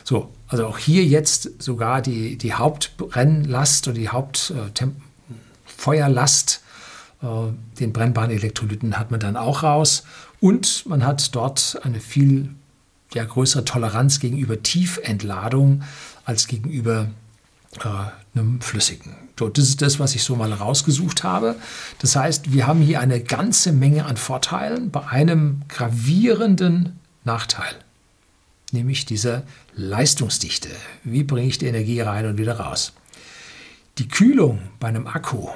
So, 0.04 0.30
also 0.48 0.68
auch 0.68 0.78
hier 0.78 1.04
jetzt 1.04 1.62
sogar 1.62 2.02
die, 2.02 2.38
die 2.38 2.54
Hauptbrennlast 2.54 3.88
oder 3.88 3.98
die 3.98 4.10
Hauptfeuerlast, 4.10 6.62
äh, 7.22 7.26
äh, 7.26 7.54
den 7.80 7.94
brennbaren 7.94 8.32
Elektrolyten 8.32 9.00
hat 9.00 9.12
man 9.12 9.20
dann 9.20 9.38
auch 9.38 9.64
raus 9.64 10.04
und 10.44 10.86
man 10.88 11.06
hat 11.06 11.34
dort 11.36 11.80
eine 11.84 12.02
viel 12.02 12.50
ja, 13.14 13.24
größere 13.24 13.64
Toleranz 13.64 14.20
gegenüber 14.20 14.62
Tiefentladung 14.62 15.84
als 16.26 16.48
gegenüber 16.48 17.12
äh, 17.80 18.38
einem 18.38 18.60
flüssigen. 18.60 19.16
Das 19.38 19.70
ist 19.70 19.82
das, 19.82 20.00
was 20.00 20.16
ich 20.16 20.24
so 20.24 20.36
mal 20.36 20.52
rausgesucht 20.52 21.24
habe. 21.24 21.56
Das 22.00 22.18
heißt, 22.18 22.52
wir 22.52 22.68
haben 22.68 22.82
hier 22.82 23.00
eine 23.00 23.22
ganze 23.22 23.72
Menge 23.72 24.04
an 24.04 24.18
Vorteilen 24.18 24.92
bei 24.92 25.08
einem 25.08 25.62
gravierenden 25.70 27.00
Nachteil, 27.24 27.74
nämlich 28.74 29.06
dieser 29.06 29.44
Leistungsdichte. 29.76 30.68
Wie 31.06 31.24
bringe 31.24 31.48
ich 31.48 31.58
die 31.58 31.68
Energie 31.68 32.02
rein 32.02 32.26
und 32.26 32.38
wieder 32.38 32.60
raus? 32.60 32.92
Die 33.98 34.10
Kühlung 34.10 34.60
bei 34.82 34.90
einem 34.90 35.08
Akku, 35.08 35.48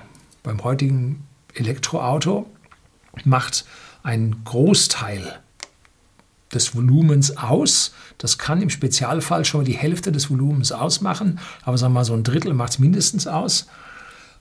beim 0.43 0.63
heutigen 0.63 1.27
Elektroauto, 1.55 2.49
macht 3.25 3.65
einen 4.07 4.43
Großteil 4.45 5.39
des 6.53 6.73
Volumens 6.73 7.35
aus. 7.35 7.93
Das 8.17 8.37
kann 8.37 8.61
im 8.61 8.69
Spezialfall 8.69 9.43
schon 9.43 9.65
die 9.65 9.77
Hälfte 9.77 10.13
des 10.13 10.29
Volumens 10.29 10.71
ausmachen, 10.71 11.39
aber 11.63 11.77
sagen 11.77 11.93
wir 11.93 11.99
mal, 11.99 12.05
so 12.05 12.13
ein 12.13 12.23
Drittel 12.23 12.53
macht 12.53 12.71
es 12.71 12.79
mindestens 12.79 13.27
aus. 13.27 13.67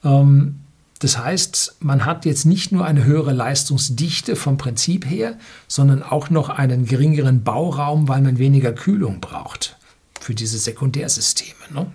Ähm, 0.04 0.60
das 1.00 1.18
heißt, 1.18 1.76
man 1.80 2.06
hat 2.06 2.24
jetzt 2.24 2.46
nicht 2.46 2.70
nur 2.70 2.86
eine 2.86 3.04
höhere 3.04 3.32
Leistungsdichte 3.32 4.36
vom 4.36 4.56
Prinzip 4.56 5.04
her, 5.04 5.36
sondern 5.66 6.02
auch 6.02 6.30
noch 6.30 6.48
einen 6.48 6.86
geringeren 6.86 7.42
Bauraum, 7.42 8.08
weil 8.08 8.22
man 8.22 8.38
weniger 8.38 8.72
Kühlung 8.72 9.20
braucht 9.20 9.76
für 10.20 10.34
diese 10.34 10.58
Sekundärsysteme. 10.58 11.54
Ne? 11.74 11.86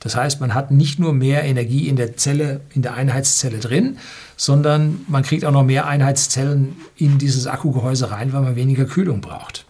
Das 0.00 0.16
heißt, 0.16 0.40
man 0.40 0.54
hat 0.54 0.70
nicht 0.70 0.98
nur 0.98 1.12
mehr 1.12 1.44
Energie 1.44 1.86
in 1.86 1.96
der 1.96 2.16
Zelle, 2.16 2.62
in 2.74 2.82
der 2.82 2.94
Einheitszelle 2.94 3.58
drin, 3.58 3.98
sondern 4.36 5.04
man 5.08 5.22
kriegt 5.22 5.44
auch 5.44 5.52
noch 5.52 5.64
mehr 5.64 5.86
Einheitszellen 5.86 6.76
in 6.96 7.18
dieses 7.18 7.46
Akkugehäuse 7.46 8.10
rein, 8.10 8.32
weil 8.32 8.40
man 8.40 8.56
weniger 8.56 8.86
Kühlung 8.86 9.20
braucht. 9.20 9.66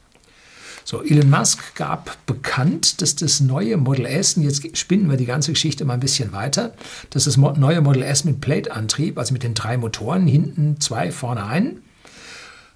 So, 0.84 1.02
Elon 1.02 1.30
Musk 1.30 1.74
gab 1.74 2.16
bekannt, 2.26 3.02
dass 3.02 3.14
das 3.14 3.40
neue 3.40 3.76
Model 3.76 4.06
S, 4.06 4.36
und 4.36 4.44
jetzt 4.44 4.76
spinnen 4.76 5.10
wir 5.10 5.16
die 5.16 5.26
ganze 5.26 5.52
Geschichte 5.52 5.84
mal 5.84 5.94
ein 5.94 6.00
bisschen 6.00 6.32
weiter, 6.32 6.72
dass 7.10 7.24
das 7.24 7.36
neue 7.36 7.80
Model 7.80 8.02
S 8.02 8.24
mit 8.24 8.40
Plate-Antrieb, 8.40 9.18
also 9.18 9.32
mit 9.32 9.42
den 9.42 9.54
drei 9.54 9.76
Motoren, 9.76 10.26
hinten 10.26 10.80
zwei, 10.80 11.12
vorne 11.12 11.44
ein, 11.46 11.82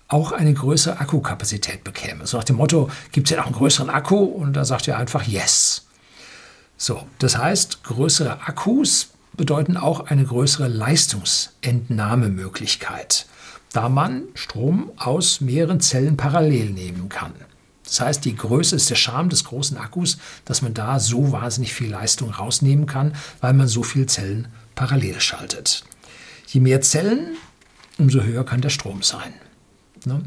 auch 0.08 0.32
eine 0.32 0.52
größere 0.52 1.00
Akkukapazität 1.00 1.82
bekäme. 1.82 2.26
So 2.26 2.36
nach 2.36 2.44
dem 2.44 2.56
Motto, 2.56 2.90
gibt 3.10 3.26
es 3.26 3.30
ja 3.32 3.38
noch 3.38 3.46
einen 3.46 3.54
größeren 3.54 3.90
Akku? 3.90 4.16
Und 4.16 4.52
da 4.52 4.64
sagt 4.64 4.86
er 4.86 4.98
einfach 4.98 5.26
Yes. 5.26 5.86
So, 6.86 7.00
das 7.18 7.38
heißt, 7.38 7.82
größere 7.84 8.46
Akkus 8.46 9.08
bedeuten 9.38 9.78
auch 9.78 10.08
eine 10.08 10.26
größere 10.26 10.68
Leistungsentnahmemöglichkeit, 10.68 13.24
da 13.72 13.88
man 13.88 14.24
Strom 14.34 14.92
aus 14.96 15.40
mehreren 15.40 15.80
Zellen 15.80 16.18
parallel 16.18 16.68
nehmen 16.68 17.08
kann. 17.08 17.32
Das 17.84 18.00
heißt, 18.00 18.26
die 18.26 18.36
Größe 18.36 18.76
ist 18.76 18.90
der 18.90 18.96
Charme 18.96 19.30
des 19.30 19.44
großen 19.44 19.78
Akkus, 19.78 20.18
dass 20.44 20.60
man 20.60 20.74
da 20.74 21.00
so 21.00 21.32
wahnsinnig 21.32 21.72
viel 21.72 21.90
Leistung 21.90 22.28
rausnehmen 22.28 22.84
kann, 22.84 23.14
weil 23.40 23.54
man 23.54 23.66
so 23.66 23.82
viele 23.82 24.04
Zellen 24.04 24.48
parallel 24.74 25.22
schaltet. 25.22 25.84
Je 26.48 26.60
mehr 26.60 26.82
Zellen, 26.82 27.38
umso 27.96 28.20
höher 28.20 28.44
kann 28.44 28.60
der 28.60 28.68
Strom 28.68 29.02
sein. 29.02 29.32
Ne? 30.04 30.22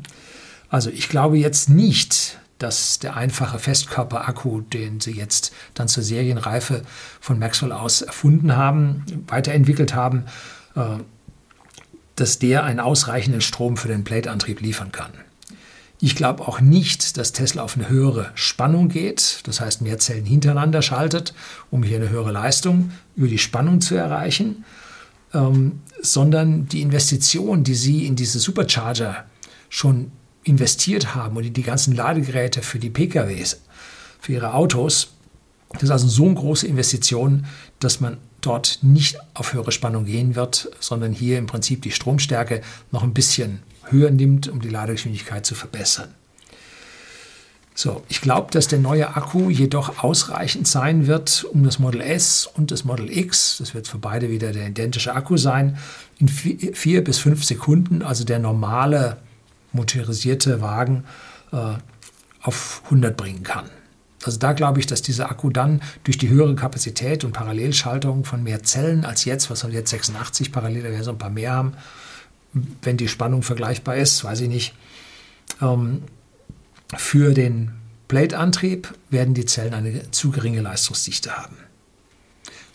Also 0.69 0.89
ich 0.89 1.07
glaube 1.07 1.37
jetzt 1.37 1.69
nicht, 1.69 2.39
dass 2.59 2.99
der 2.99 3.15
einfache 3.15 3.59
Festkörperakku, 3.59 4.61
den 4.61 4.99
sie 4.99 5.11
jetzt 5.11 5.53
dann 5.73 5.87
zur 5.87 6.03
Serienreife 6.03 6.81
von 7.19 7.39
Maxwell 7.39 7.71
aus 7.71 8.01
erfunden 8.01 8.55
haben, 8.55 9.05
weiterentwickelt 9.27 9.93
haben, 9.93 10.25
äh, 10.75 10.97
dass 12.15 12.39
der 12.39 12.63
einen 12.63 12.79
ausreichenden 12.79 13.41
Strom 13.41 13.77
für 13.77 13.87
den 13.87 14.03
Plate-Antrieb 14.03 14.61
liefern 14.61 14.91
kann. 14.91 15.11
Ich 15.99 16.15
glaube 16.15 16.47
auch 16.47 16.59
nicht, 16.61 17.17
dass 17.17 17.31
Tesla 17.31 17.63
auf 17.63 17.75
eine 17.75 17.89
höhere 17.89 18.31
Spannung 18.35 18.87
geht, 18.89 19.41
das 19.45 19.61
heißt 19.61 19.81
mehr 19.81 19.97
Zellen 19.97 20.25
hintereinander 20.25 20.83
schaltet, 20.83 21.33
um 21.71 21.81
hier 21.81 21.97
eine 21.97 22.09
höhere 22.09 22.31
Leistung 22.31 22.91
über 23.15 23.27
die 23.27 23.39
Spannung 23.39 23.81
zu 23.81 23.95
erreichen, 23.95 24.63
ähm, 25.33 25.81
sondern 26.01 26.67
die 26.67 26.81
Investition, 26.81 27.63
die 27.63 27.73
sie 27.73 28.05
in 28.05 28.15
diese 28.15 28.39
Supercharger 28.39 29.25
schon 29.69 30.11
investiert 30.47 31.15
haben 31.15 31.37
und 31.37 31.43
in 31.43 31.53
die 31.53 31.63
ganzen 31.63 31.95
Ladegeräte 31.95 32.61
für 32.61 32.79
die 32.79 32.89
PKWs, 32.89 33.61
für 34.19 34.33
ihre 34.33 34.53
Autos, 34.53 35.09
das 35.73 35.83
ist 35.83 35.91
also 35.91 36.07
so 36.07 36.25
eine 36.25 36.35
große 36.35 36.65
Investition, 36.65 37.45
dass 37.79 37.99
man 37.99 38.17
dort 38.41 38.79
nicht 38.81 39.17
auf 39.33 39.53
höhere 39.53 39.71
Spannung 39.71 40.05
gehen 40.05 40.35
wird, 40.35 40.69
sondern 40.79 41.11
hier 41.11 41.37
im 41.37 41.47
Prinzip 41.47 41.81
die 41.81 41.91
Stromstärke 41.91 42.61
noch 42.91 43.03
ein 43.03 43.13
bisschen 43.13 43.59
höher 43.83 44.11
nimmt, 44.11 44.47
um 44.47 44.61
die 44.61 44.69
Ladegeschwindigkeit 44.69 45.45
zu 45.45 45.55
verbessern. 45.55 46.13
So, 47.75 48.01
ich 48.09 48.21
glaube, 48.21 48.49
dass 48.51 48.67
der 48.67 48.79
neue 48.79 49.15
Akku 49.15 49.51
jedoch 49.51 50.03
ausreichend 50.03 50.67
sein 50.67 51.05
wird, 51.05 51.43
um 51.43 51.63
das 51.63 51.77
Model 51.77 52.01
S 52.01 52.49
und 52.51 52.71
das 52.71 52.85
Model 52.85 53.15
X, 53.15 53.57
das 53.59 53.75
wird 53.75 53.87
für 53.87 53.99
beide 53.99 54.31
wieder 54.31 54.51
der 54.51 54.69
identische 54.69 55.13
Akku 55.13 55.37
sein, 55.37 55.77
in 56.17 56.27
vier 56.27 57.03
bis 57.03 57.19
fünf 57.19 57.43
Sekunden, 57.43 58.01
also 58.01 58.23
der 58.23 58.39
normale 58.39 59.17
motorisierte 59.77 60.61
Wagen 60.61 61.05
äh, 61.53 61.75
auf 62.41 62.81
100 62.85 63.15
bringen 63.15 63.43
kann. 63.43 63.69
Also 64.25 64.39
da 64.39 64.53
glaube 64.53 64.79
ich, 64.79 64.87
dass 64.87 65.01
dieser 65.01 65.29
Akku 65.29 65.49
dann 65.49 65.81
durch 66.03 66.17
die 66.17 66.27
höhere 66.27 66.55
Kapazität 66.55 67.23
und 67.23 67.31
Parallelschaltung 67.31 68.25
von 68.25 68.43
mehr 68.43 68.63
Zellen 68.63 69.05
als 69.05 69.23
jetzt, 69.25 69.49
was 69.49 69.61
soll 69.61 69.73
jetzt 69.73 69.89
86 69.89 70.51
parallel, 70.51 70.83
da 70.83 70.89
werden 70.89 71.03
so 71.03 71.11
ein 71.11 71.17
paar 71.17 71.29
mehr 71.29 71.53
haben, 71.53 71.73
wenn 72.81 72.97
die 72.97 73.07
Spannung 73.07 73.43
vergleichbar 73.43 73.95
ist, 73.95 74.23
weiß 74.23 74.41
ich 74.41 74.49
nicht. 74.49 74.73
Ähm, 75.61 76.03
für 76.95 77.33
den 77.33 77.71
Plate-Antrieb 78.07 78.93
werden 79.09 79.33
die 79.33 79.45
Zellen 79.45 79.73
eine 79.73 80.11
zu 80.11 80.31
geringe 80.31 80.61
Leistungsdichte 80.61 81.37
haben. 81.37 81.57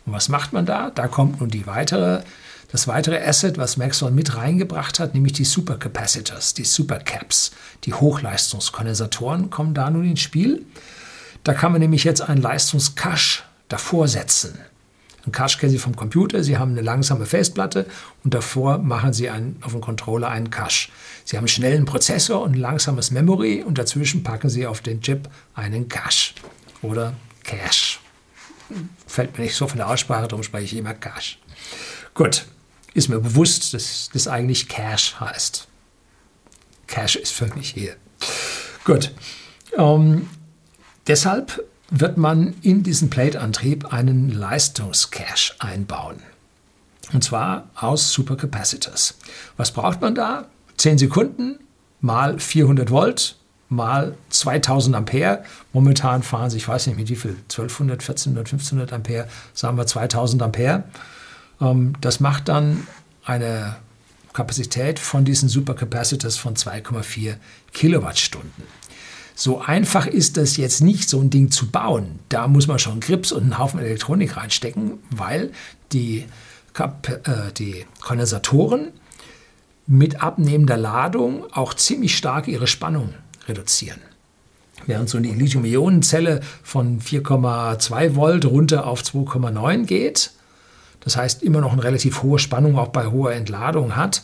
Und 0.07 0.13
was 0.13 0.29
macht 0.29 0.53
man 0.53 0.67
da? 0.67 0.91
Da 0.91 1.09
kommt 1.09 1.41
nun 1.41 1.51
die 1.51 1.67
weitere 1.67 2.23
Das 2.73 2.89
weitere 2.89 3.23
Asset, 3.23 3.59
was 3.59 3.77
Maxwell 3.77 4.11
mit 4.11 4.35
reingebracht 4.35 4.99
hat, 4.99 5.13
nämlich 5.13 5.35
die 5.35 5.45
Supercapacitors, 5.45 6.55
die 6.55 6.65
Supercaps, 6.65 7.53
die 7.85 7.93
Hochleistungskondensatoren, 7.93 9.51
kommen 9.51 9.75
da 9.75 9.91
nun 9.91 10.07
ins 10.07 10.23
Spiel. 10.23 10.65
Da 11.45 11.53
kann 11.53 11.73
man 11.73 11.83
nämlich 11.83 12.05
jetzt 12.05 12.23
einen 12.23 12.41
Leistungscache 12.41 13.43
davor 13.69 14.09
setzen. 14.09 14.59
Ein 15.27 15.33
Cache 15.33 15.59
kennen 15.59 15.71
Sie 15.71 15.79
vom 15.79 15.95
Computer. 15.95 16.43
Sie 16.43 16.57
haben 16.57 16.73
eine 16.73 16.81
langsame 16.81 17.27
Festplatte 17.27 17.87
und 18.25 18.33
davor 18.33 18.79
machen 18.79 19.13
Sie 19.13 19.29
einen, 19.29 19.59
auf 19.63 19.73
dem 19.73 19.83
Controller 19.83 20.29
einen 20.29 20.51
Cache. 20.51 20.89
Sie 21.25 21.37
haben 21.37 21.43
einen 21.43 21.49
schnellen 21.49 21.85
Prozessor 21.85 22.43
und 22.43 22.53
ein 22.57 22.61
langsames 22.61 23.11
Memory 23.11 23.63
und 23.63 23.77
dazwischen 23.77 24.23
packen 24.23 24.49
Sie 24.49 24.67
auf 24.67 24.81
den 24.81 25.03
Chip 25.03 25.29
einen 25.55 25.89
Cache 25.89 26.35
oder 26.81 27.13
Cache. 27.45 27.99
Fällt 29.07 29.37
mir 29.37 29.45
nicht 29.45 29.55
so 29.55 29.69
von 29.69 29.77
der 29.77 29.89
Aussprache, 29.89 30.27
darum 30.27 30.43
spreche 30.43 30.65
ich 30.65 30.77
immer 30.77 30.95
Cache. 30.95 31.37
Gut, 32.15 32.47
ist 32.95 33.09
mir 33.09 33.21
bewusst, 33.21 33.75
dass 33.75 34.11
das 34.13 34.29
eigentlich 34.29 34.69
Cache 34.69 35.21
heißt. 35.21 35.67
Cache 36.87 37.19
ist 37.19 37.33
für 37.33 37.47
mich 37.55 37.71
hier. 37.71 37.97
Gut. 38.85 39.13
Ähm, 39.77 40.29
deshalb 41.07 41.65
wird 41.91 42.17
man 42.17 42.55
in 42.63 42.83
diesen 42.83 43.11
Plate-Antrieb 43.11 43.93
einen 43.93 44.31
Leistungscache 44.31 45.55
einbauen. 45.59 46.17
Und 47.13 47.23
zwar 47.23 47.69
aus 47.75 48.13
Supercapacitors. 48.13 49.19
Was 49.57 49.71
braucht 49.73 50.01
man 50.01 50.15
da? 50.15 50.47
10 50.79 50.99
Sekunden 50.99 51.59
mal 52.01 52.39
400 52.39 52.91
Volt 52.91 53.37
mal 53.69 54.15
2000 54.31 54.97
Ampere. 54.97 55.45
Momentan 55.73 56.23
fahren 56.23 56.51
sie, 56.51 56.59
ich 56.59 56.69
weiß 56.69 56.87
nicht 56.87 56.97
mit 56.97 57.09
wie 57.09 57.17
viel, 57.17 57.37
1200, 57.43 58.01
1400, 58.01 58.53
1500 58.53 58.93
Ampere, 58.93 59.29
sagen 59.55 59.77
wir 59.77 59.87
2000 59.87 60.43
Ampere. 60.43 60.85
Ähm, 61.63 61.95
das 62.01 62.21
macht 62.21 62.49
dann 62.49 62.87
eine 63.25 63.77
Kapazität 64.33 64.99
von 64.99 65.25
diesen 65.25 65.49
Supercapacitors 65.49 66.37
von 66.37 66.57
2,4 66.57 67.37
Kilowattstunden. 67.73 68.65
So 69.35 69.61
einfach 69.61 70.07
ist 70.07 70.37
das 70.37 70.57
jetzt 70.57 70.83
nicht, 70.83 71.09
so 71.09 71.21
ein 71.21 71.31
Ding 71.31 71.51
zu 71.51 71.71
bauen. 71.71 72.19
Da 72.29 72.49
muss 72.49 72.67
man 72.67 72.79
schon 72.79 73.01
Grips 73.01 73.33
und 73.33 73.45
einen 73.45 73.59
Haufen 73.59 73.81
Elektronik 73.81 74.37
reinstecken, 74.37 74.99
weil 75.11 75.53
die, 75.93 76.27
Kap 76.75 77.09
äh, 77.09 77.53
die 77.57 77.87
Kondensatoren 78.01 78.89
mit 79.87 80.23
abnehmender 80.23 80.77
Ladung 80.77 81.45
auch 81.53 81.75
ziemlich 81.75 82.17
stark 82.17 82.47
ihre 82.49 82.67
Spannung 82.67 83.15
reduzieren. 83.49 84.01
Während 84.87 85.09
so 85.09 85.19
eine 85.19 85.33
Lithium-Ionen-Zelle 85.33 86.41
von 86.63 87.01
4,2 87.01 88.17
Volt 88.17 88.45
runter 88.45 88.87
auf 88.87 89.03
2,9 89.03 89.85
geht, 89.85 90.33
das 91.05 91.17
heißt 91.17 91.43
immer 91.43 91.61
noch 91.61 91.73
eine 91.73 91.85
relativ 91.85 92.23
hohe 92.23 92.39
Spannung 92.39 92.79
auch 92.79 92.89
bei 92.89 93.07
hoher 93.07 93.33
Entladung 93.33 93.97
hat, 93.97 94.23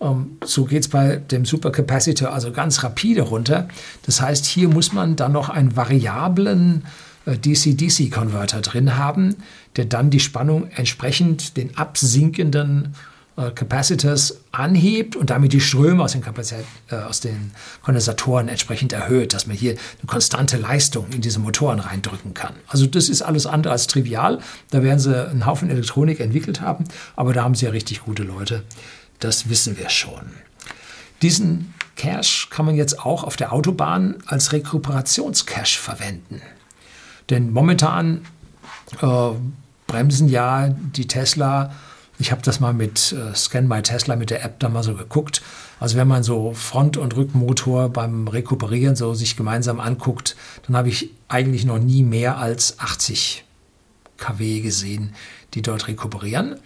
ähm, 0.00 0.38
so 0.44 0.64
geht 0.64 0.82
es 0.82 0.88
bei 0.88 1.16
dem 1.16 1.44
Supercapacitor 1.44 2.32
also 2.32 2.52
ganz 2.52 2.82
rapide 2.82 3.22
runter. 3.22 3.68
Das 4.06 4.20
heißt, 4.20 4.44
hier 4.44 4.68
muss 4.68 4.92
man 4.92 5.16
dann 5.16 5.32
noch 5.32 5.48
einen 5.48 5.76
variablen 5.76 6.84
äh, 7.26 7.36
DC-DC-Konverter 7.36 8.60
drin 8.60 8.96
haben, 8.96 9.36
der 9.76 9.86
dann 9.86 10.10
die 10.10 10.20
Spannung 10.20 10.68
entsprechend 10.74 11.56
den 11.56 11.76
absinkenden 11.76 12.94
äh, 13.36 13.50
Capacitors 13.50 14.38
anhebt 14.52 15.16
und 15.16 15.30
damit 15.30 15.52
die 15.52 15.60
Ströme 15.60 16.02
aus 16.02 16.12
den, 16.12 16.22
äh, 16.90 16.94
aus 16.94 17.20
den 17.20 17.50
Kondensatoren 17.82 18.48
entsprechend 18.48 18.92
erhöht, 18.92 19.34
dass 19.34 19.46
man 19.46 19.56
hier 19.56 19.72
eine 19.72 20.06
konstante 20.06 20.56
Leistung 20.56 21.08
in 21.10 21.20
diese 21.20 21.40
Motoren 21.40 21.80
reindrücken 21.80 22.34
kann. 22.34 22.54
Also 22.68 22.86
das 22.86 23.08
ist 23.08 23.22
alles 23.22 23.46
andere 23.46 23.72
als 23.72 23.88
trivial. 23.88 24.38
Da 24.70 24.82
werden 24.82 25.00
sie 25.00 25.28
einen 25.28 25.46
Haufen 25.46 25.68
Elektronik 25.68 26.20
entwickelt 26.20 26.60
haben, 26.60 26.84
aber 27.16 27.32
da 27.32 27.42
haben 27.42 27.54
sie 27.54 27.64
ja 27.64 27.72
richtig 27.72 28.02
gute 28.04 28.22
Leute, 28.22 28.62
das 29.18 29.48
wissen 29.48 29.78
wir 29.78 29.90
schon. 29.90 30.22
Diesen 31.22 31.74
Cache 31.96 32.48
kann 32.50 32.66
man 32.66 32.74
jetzt 32.74 33.00
auch 33.00 33.24
auf 33.24 33.36
der 33.36 33.52
Autobahn 33.52 34.16
als 34.26 34.52
Rekuperationscache 34.52 35.78
verwenden. 35.78 36.42
Denn 37.30 37.52
momentan 37.52 38.26
äh, 39.00 39.30
bremsen 39.86 40.28
ja 40.28 40.68
die 40.68 41.08
Tesla, 41.08 41.72
ich 42.18 42.30
habe 42.30 42.42
das 42.42 42.60
mal 42.60 42.72
mit 42.72 43.12
äh, 43.12 43.34
Scan 43.34 43.62
My 43.62 43.82
Tesla 43.82 44.16
mit 44.16 44.30
der 44.30 44.44
App 44.44 44.60
da 44.60 44.68
mal 44.68 44.82
so 44.82 44.94
geguckt. 44.94 45.42
Also 45.80 45.96
wenn 45.96 46.08
man 46.08 46.22
so 46.22 46.52
Front- 46.54 46.96
und 46.96 47.16
Rückmotor 47.16 47.88
beim 47.88 48.28
Rekuperieren 48.28 48.96
so 48.96 49.14
sich 49.14 49.36
gemeinsam 49.36 49.80
anguckt, 49.80 50.36
dann 50.66 50.76
habe 50.76 50.88
ich 50.88 51.10
eigentlich 51.28 51.64
noch 51.64 51.78
nie 51.78 52.02
mehr 52.02 52.38
als 52.38 52.78
80 52.78 53.44
kW 54.16 54.60
gesehen, 54.60 55.12
die 55.54 55.62
dort 55.62 55.88
rekuperieren. 55.88 56.56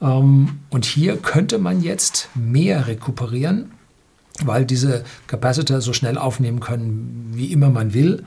Ähm, 0.00 0.60
und 0.70 0.84
hier 0.84 1.16
könnte 1.16 1.58
man 1.58 1.82
jetzt 1.82 2.28
mehr 2.34 2.86
rekuperieren, 2.86 3.70
weil 4.42 4.64
diese 4.64 5.04
Capacitor 5.26 5.80
so 5.80 5.92
schnell 5.92 6.18
aufnehmen 6.18 6.60
können, 6.60 7.30
wie 7.32 7.52
immer 7.52 7.70
man 7.70 7.94
will. 7.94 8.24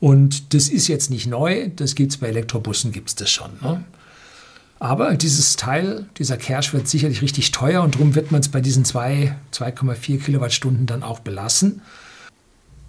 Und 0.00 0.52
das 0.52 0.68
ist 0.68 0.88
jetzt 0.88 1.10
nicht 1.10 1.26
neu, 1.26 1.70
das 1.76 1.94
gibt 1.94 2.12
es 2.12 2.18
bei 2.18 2.26
Elektrobussen, 2.26 2.92
gibt 2.92 3.08
es 3.08 3.14
das 3.14 3.30
schon. 3.30 3.50
Ne? 3.62 3.84
Aber 4.82 5.14
dieses 5.14 5.54
Teil, 5.54 6.06
dieser 6.18 6.36
Cache 6.36 6.72
wird 6.72 6.88
sicherlich 6.88 7.22
richtig 7.22 7.52
teuer 7.52 7.84
und 7.84 7.94
darum 7.94 8.16
wird 8.16 8.32
man 8.32 8.40
es 8.40 8.48
bei 8.48 8.60
diesen 8.60 8.84
2,4 8.84 10.18
Kilowattstunden 10.18 10.86
dann 10.86 11.04
auch 11.04 11.20
belassen 11.20 11.82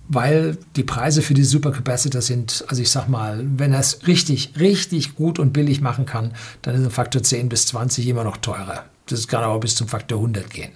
weil 0.09 0.57
die 0.75 0.83
Preise 0.83 1.21
für 1.21 1.33
die 1.33 1.45
Supercapacitor 1.45 2.21
sind, 2.21 2.65
also 2.67 2.81
ich 2.81 2.89
sag 2.89 3.07
mal, 3.07 3.45
wenn 3.57 3.71
er 3.71 3.79
es 3.79 4.05
richtig, 4.05 4.53
richtig 4.59 5.15
gut 5.15 5.39
und 5.39 5.53
billig 5.53 5.79
machen 5.79 6.05
kann, 6.05 6.33
dann 6.61 6.75
ist 6.75 6.83
ein 6.83 6.91
Faktor 6.91 7.23
10 7.23 7.47
bis 7.47 7.67
20 7.67 8.07
immer 8.07 8.25
noch 8.25 8.37
teurer. 8.37 8.83
Das 9.05 9.27
kann 9.29 9.43
aber 9.43 9.59
bis 9.59 9.75
zum 9.75 9.87
Faktor 9.87 10.17
100 10.17 10.49
gehen. 10.49 10.71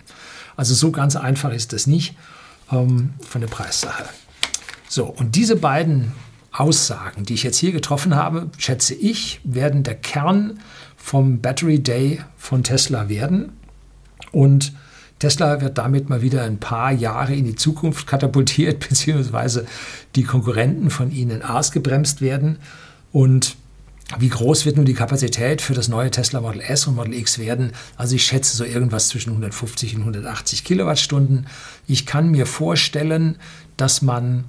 Also 0.56 0.73
so 0.73 0.91
ganz 0.91 1.17
einfach 1.17 1.51
ist 1.51 1.73
das 1.73 1.88
nicht 1.88 2.15
ähm, 2.71 3.13
von 3.27 3.41
der 3.41 3.49
Preissache. 3.49 4.06
So, 4.88 5.06
und 5.06 5.36
diese 5.36 5.58
beiden 5.58 6.13
Aussagen, 6.58 7.24
die 7.24 7.36
ich 7.36 7.43
jetzt 7.43 7.58
hier 7.58 7.72
getroffen 7.72 8.15
habe, 8.15 8.50
schätze 8.58 8.96
ich, 8.96 9.39
werden 9.43 9.84
der 9.84 9.96
Kern 9.96 10.60
vom 10.96 11.39
Battery 11.39 11.80
Day 11.80 12.22
von 12.36 12.63
Tesla 12.63 13.10
werden. 13.10 13.54
Und 14.32 14.74
Tesla 15.20 15.62
wird 15.62 15.78
damit 15.78 16.10
mal 16.10 16.22
wieder 16.22 16.43
ein 16.43 16.60
paar 16.60 16.91
Jahre 16.91 17.36
in 17.36 17.46
die 17.46 17.56
Zukunft 17.56 18.08
katapultiert, 18.08 18.80
beziehungsweise 18.89 19.65
die 20.15 20.24
Konkurrenten 20.24 20.89
von 20.89 21.12
ihnen 21.12 21.43
ausgebremst 21.43 22.22
werden. 22.22 22.58
Und 23.12 23.56
wie 24.20 24.30
groß 24.30 24.65
wird 24.65 24.78
nun 24.78 24.86
die 24.86 24.93
Kapazität 24.93 25.62
für 25.62 25.74
das 25.74 25.89
neue 25.89 26.10
Tesla 26.10 26.39
Model 26.39 26.62
S 26.62 26.88
und 26.88 26.96
Model 26.96 27.13
X 27.13 27.39
werden? 27.39 27.74
Also 27.98 28.15
ich 28.15 28.26
schätze 28.26 28.56
so 28.56 28.63
irgendwas 28.63 29.10
zwischen 29.10 29.32
150 29.32 29.96
und 29.96 30.02
180 30.02 30.63
Kilowattstunden. 30.63 31.48
Ich 31.88 32.06
kann 32.06 32.32
mir 32.32 32.46
vorstellen, 32.46 33.38
dass 33.76 34.02
man 34.02 34.46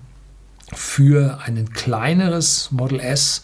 für 0.75 1.41
ein 1.45 1.73
kleineres 1.73 2.71
Model 2.71 3.01
S 3.01 3.43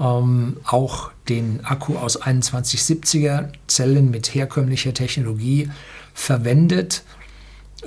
ähm, 0.00 0.56
auch 0.64 1.10
den 1.28 1.64
Akku 1.64 1.96
aus 1.96 2.20
2170er 2.20 3.50
Zellen 3.66 4.10
mit 4.10 4.34
herkömmlicher 4.34 4.94
Technologie 4.94 5.70
verwendet, 6.12 7.02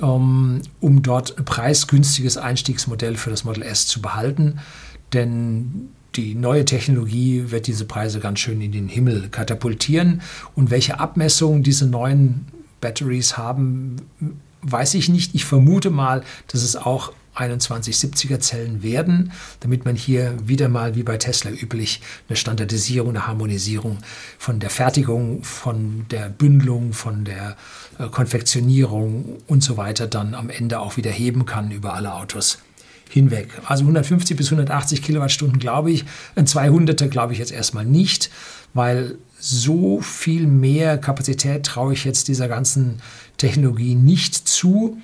um, 0.00 0.62
um 0.80 1.02
dort 1.02 1.38
ein 1.38 1.44
preisgünstiges 1.44 2.36
Einstiegsmodell 2.36 3.16
für 3.16 3.30
das 3.30 3.44
Model 3.44 3.62
S 3.62 3.86
zu 3.86 4.00
behalten. 4.00 4.60
Denn 5.12 5.90
die 6.14 6.34
neue 6.34 6.64
Technologie 6.64 7.50
wird 7.50 7.66
diese 7.66 7.84
Preise 7.84 8.20
ganz 8.20 8.40
schön 8.40 8.60
in 8.60 8.72
den 8.72 8.88
Himmel 8.88 9.28
katapultieren. 9.28 10.22
Und 10.54 10.70
welche 10.70 10.98
Abmessungen 10.98 11.62
diese 11.62 11.86
neuen 11.86 12.46
Batteries 12.80 13.36
haben, 13.36 13.96
weiß 14.62 14.94
ich 14.94 15.08
nicht. 15.08 15.34
Ich 15.34 15.44
vermute 15.44 15.90
mal, 15.90 16.22
dass 16.48 16.62
es 16.62 16.76
auch 16.76 17.12
2170er 17.38 18.40
Zellen 18.40 18.82
werden, 18.82 19.32
damit 19.60 19.84
man 19.84 19.96
hier 19.96 20.34
wieder 20.42 20.68
mal 20.68 20.94
wie 20.94 21.02
bei 21.02 21.16
Tesla 21.16 21.50
üblich 21.50 22.00
eine 22.28 22.36
Standardisierung, 22.36 23.10
eine 23.10 23.26
Harmonisierung 23.26 23.98
von 24.38 24.60
der 24.60 24.70
Fertigung, 24.70 25.44
von 25.44 26.06
der 26.10 26.28
Bündelung, 26.28 26.92
von 26.92 27.24
der 27.24 27.56
äh, 27.98 28.08
Konfektionierung 28.08 29.38
und 29.46 29.62
so 29.62 29.76
weiter 29.76 30.06
dann 30.06 30.34
am 30.34 30.50
Ende 30.50 30.80
auch 30.80 30.96
wieder 30.96 31.10
heben 31.10 31.46
kann 31.46 31.70
über 31.70 31.94
alle 31.94 32.14
Autos 32.14 32.58
hinweg. 33.10 33.48
Also 33.66 33.84
150 33.84 34.36
bis 34.36 34.46
180 34.46 35.02
Kilowattstunden 35.02 35.58
glaube 35.58 35.90
ich, 35.90 36.04
ein 36.36 36.46
200er 36.46 37.08
glaube 37.08 37.32
ich 37.32 37.38
jetzt 37.38 37.52
erstmal 37.52 37.84
nicht, 37.84 38.30
weil 38.74 39.16
so 39.40 40.00
viel 40.00 40.46
mehr 40.46 40.98
Kapazität 40.98 41.64
traue 41.64 41.92
ich 41.92 42.04
jetzt 42.04 42.28
dieser 42.28 42.48
ganzen 42.48 43.00
Technologie 43.36 43.94
nicht 43.94 44.34
zu 44.34 44.98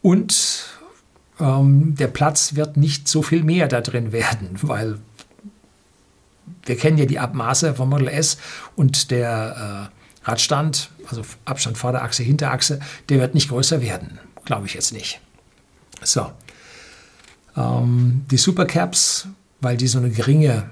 und 0.00 0.64
ähm, 1.44 1.94
der 1.94 2.08
Platz 2.08 2.54
wird 2.54 2.76
nicht 2.76 3.06
so 3.06 3.22
viel 3.22 3.44
mehr 3.44 3.68
da 3.68 3.80
drin 3.80 4.12
werden, 4.12 4.50
weil 4.62 4.98
wir 6.66 6.76
kennen 6.76 6.98
ja 6.98 7.04
die 7.04 7.18
Abmaße 7.18 7.74
vom 7.74 7.90
Model 7.90 8.08
S 8.08 8.38
und 8.74 9.10
der 9.10 9.90
äh, 10.24 10.28
Radstand, 10.28 10.90
also 11.08 11.22
Abstand 11.44 11.76
Vorderachse, 11.76 12.22
Hinterachse, 12.22 12.80
der 13.10 13.20
wird 13.20 13.34
nicht 13.34 13.50
größer 13.50 13.82
werden, 13.82 14.18
glaube 14.46 14.66
ich 14.66 14.74
jetzt 14.74 14.92
nicht. 14.92 15.20
So. 16.02 16.32
Ähm, 17.56 18.24
die 18.30 18.38
Supercaps, 18.38 19.28
weil 19.60 19.76
die 19.76 19.86
so 19.86 19.98
eine 19.98 20.10
geringe 20.10 20.64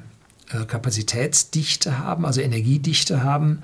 äh, 0.50 0.64
Kapazitätsdichte 0.64 1.98
haben, 1.98 2.24
also 2.24 2.40
Energiedichte 2.40 3.22
haben, 3.22 3.62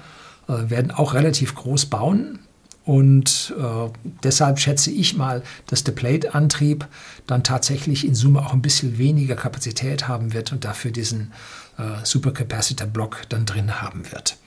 äh, 0.48 0.68
werden 0.68 0.90
auch 0.90 1.14
relativ 1.14 1.54
groß 1.54 1.86
bauen. 1.86 2.40
Und 2.88 3.54
äh, 3.58 3.90
deshalb 4.22 4.58
schätze 4.58 4.90
ich 4.90 5.14
mal, 5.14 5.42
dass 5.66 5.84
der 5.84 5.92
Plate-Antrieb 5.92 6.86
dann 7.26 7.44
tatsächlich 7.44 8.06
in 8.06 8.14
Summe 8.14 8.40
auch 8.40 8.54
ein 8.54 8.62
bisschen 8.62 8.96
weniger 8.96 9.36
Kapazität 9.36 10.08
haben 10.08 10.32
wird 10.32 10.52
und 10.52 10.64
dafür 10.64 10.90
diesen 10.90 11.34
äh, 11.76 12.02
Supercapacitor-Block 12.02 13.28
dann 13.28 13.44
drin 13.44 13.82
haben 13.82 14.10
wird. 14.10 14.38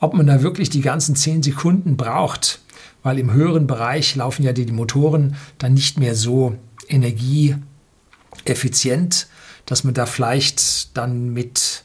Ob 0.00 0.14
man 0.14 0.26
da 0.26 0.40
wirklich 0.40 0.70
die 0.70 0.80
ganzen 0.80 1.14
10 1.14 1.42
Sekunden 1.42 1.98
braucht, 1.98 2.60
weil 3.02 3.18
im 3.18 3.30
höheren 3.30 3.66
Bereich 3.66 4.16
laufen 4.16 4.44
ja 4.44 4.54
die, 4.54 4.64
die 4.64 4.72
Motoren 4.72 5.36
dann 5.58 5.74
nicht 5.74 5.98
mehr 5.98 6.14
so 6.14 6.56
energieeffizient, 6.88 9.26
dass 9.66 9.84
man 9.84 9.92
da 9.92 10.06
vielleicht 10.06 10.96
dann 10.96 11.34
mit, 11.34 11.84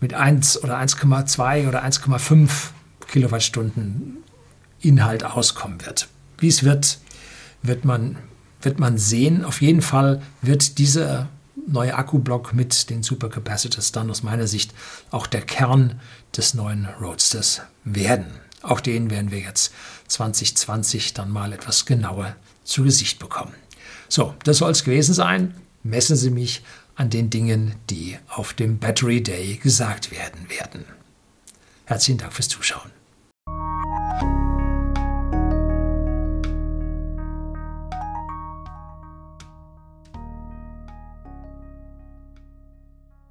mit 0.00 0.14
1 0.14 0.64
oder 0.64 0.80
1,2 0.80 1.68
oder 1.68 1.84
1,5 1.84 2.48
Kilowattstunden 3.06 4.24
Inhalt 4.80 5.24
auskommen 5.24 5.84
wird. 5.84 6.08
Wie 6.38 6.48
es 6.48 6.62
wird, 6.62 6.98
wird 7.62 7.84
man, 7.84 8.16
wird 8.62 8.78
man 8.78 8.98
sehen. 8.98 9.44
Auf 9.44 9.60
jeden 9.60 9.82
Fall 9.82 10.22
wird 10.42 10.78
dieser 10.78 11.28
neue 11.66 11.94
Akkublock 11.94 12.54
mit 12.54 12.90
den 12.90 13.02
Supercapacitors 13.02 13.92
dann 13.92 14.10
aus 14.10 14.22
meiner 14.22 14.46
Sicht 14.46 14.72
auch 15.10 15.26
der 15.26 15.42
Kern 15.42 16.00
des 16.36 16.54
neuen 16.54 16.86
Roadsters 17.00 17.62
werden. 17.84 18.26
Auch 18.62 18.80
den 18.80 19.10
werden 19.10 19.30
wir 19.30 19.40
jetzt 19.40 19.72
2020 20.08 21.14
dann 21.14 21.30
mal 21.30 21.52
etwas 21.52 21.86
genauer 21.86 22.36
zu 22.64 22.84
Gesicht 22.84 23.18
bekommen. 23.18 23.54
So, 24.08 24.34
das 24.44 24.58
soll 24.58 24.70
es 24.70 24.84
gewesen 24.84 25.14
sein. 25.14 25.54
Messen 25.82 26.16
Sie 26.16 26.30
mich 26.30 26.62
an 26.96 27.10
den 27.10 27.30
Dingen, 27.30 27.74
die 27.90 28.18
auf 28.28 28.54
dem 28.54 28.78
Battery 28.78 29.22
Day 29.22 29.56
gesagt 29.56 30.10
werden 30.10 30.50
werden. 30.50 30.84
Herzlichen 31.84 32.18
Dank 32.18 32.32
fürs 32.32 32.48
Zuschauen. 32.48 32.97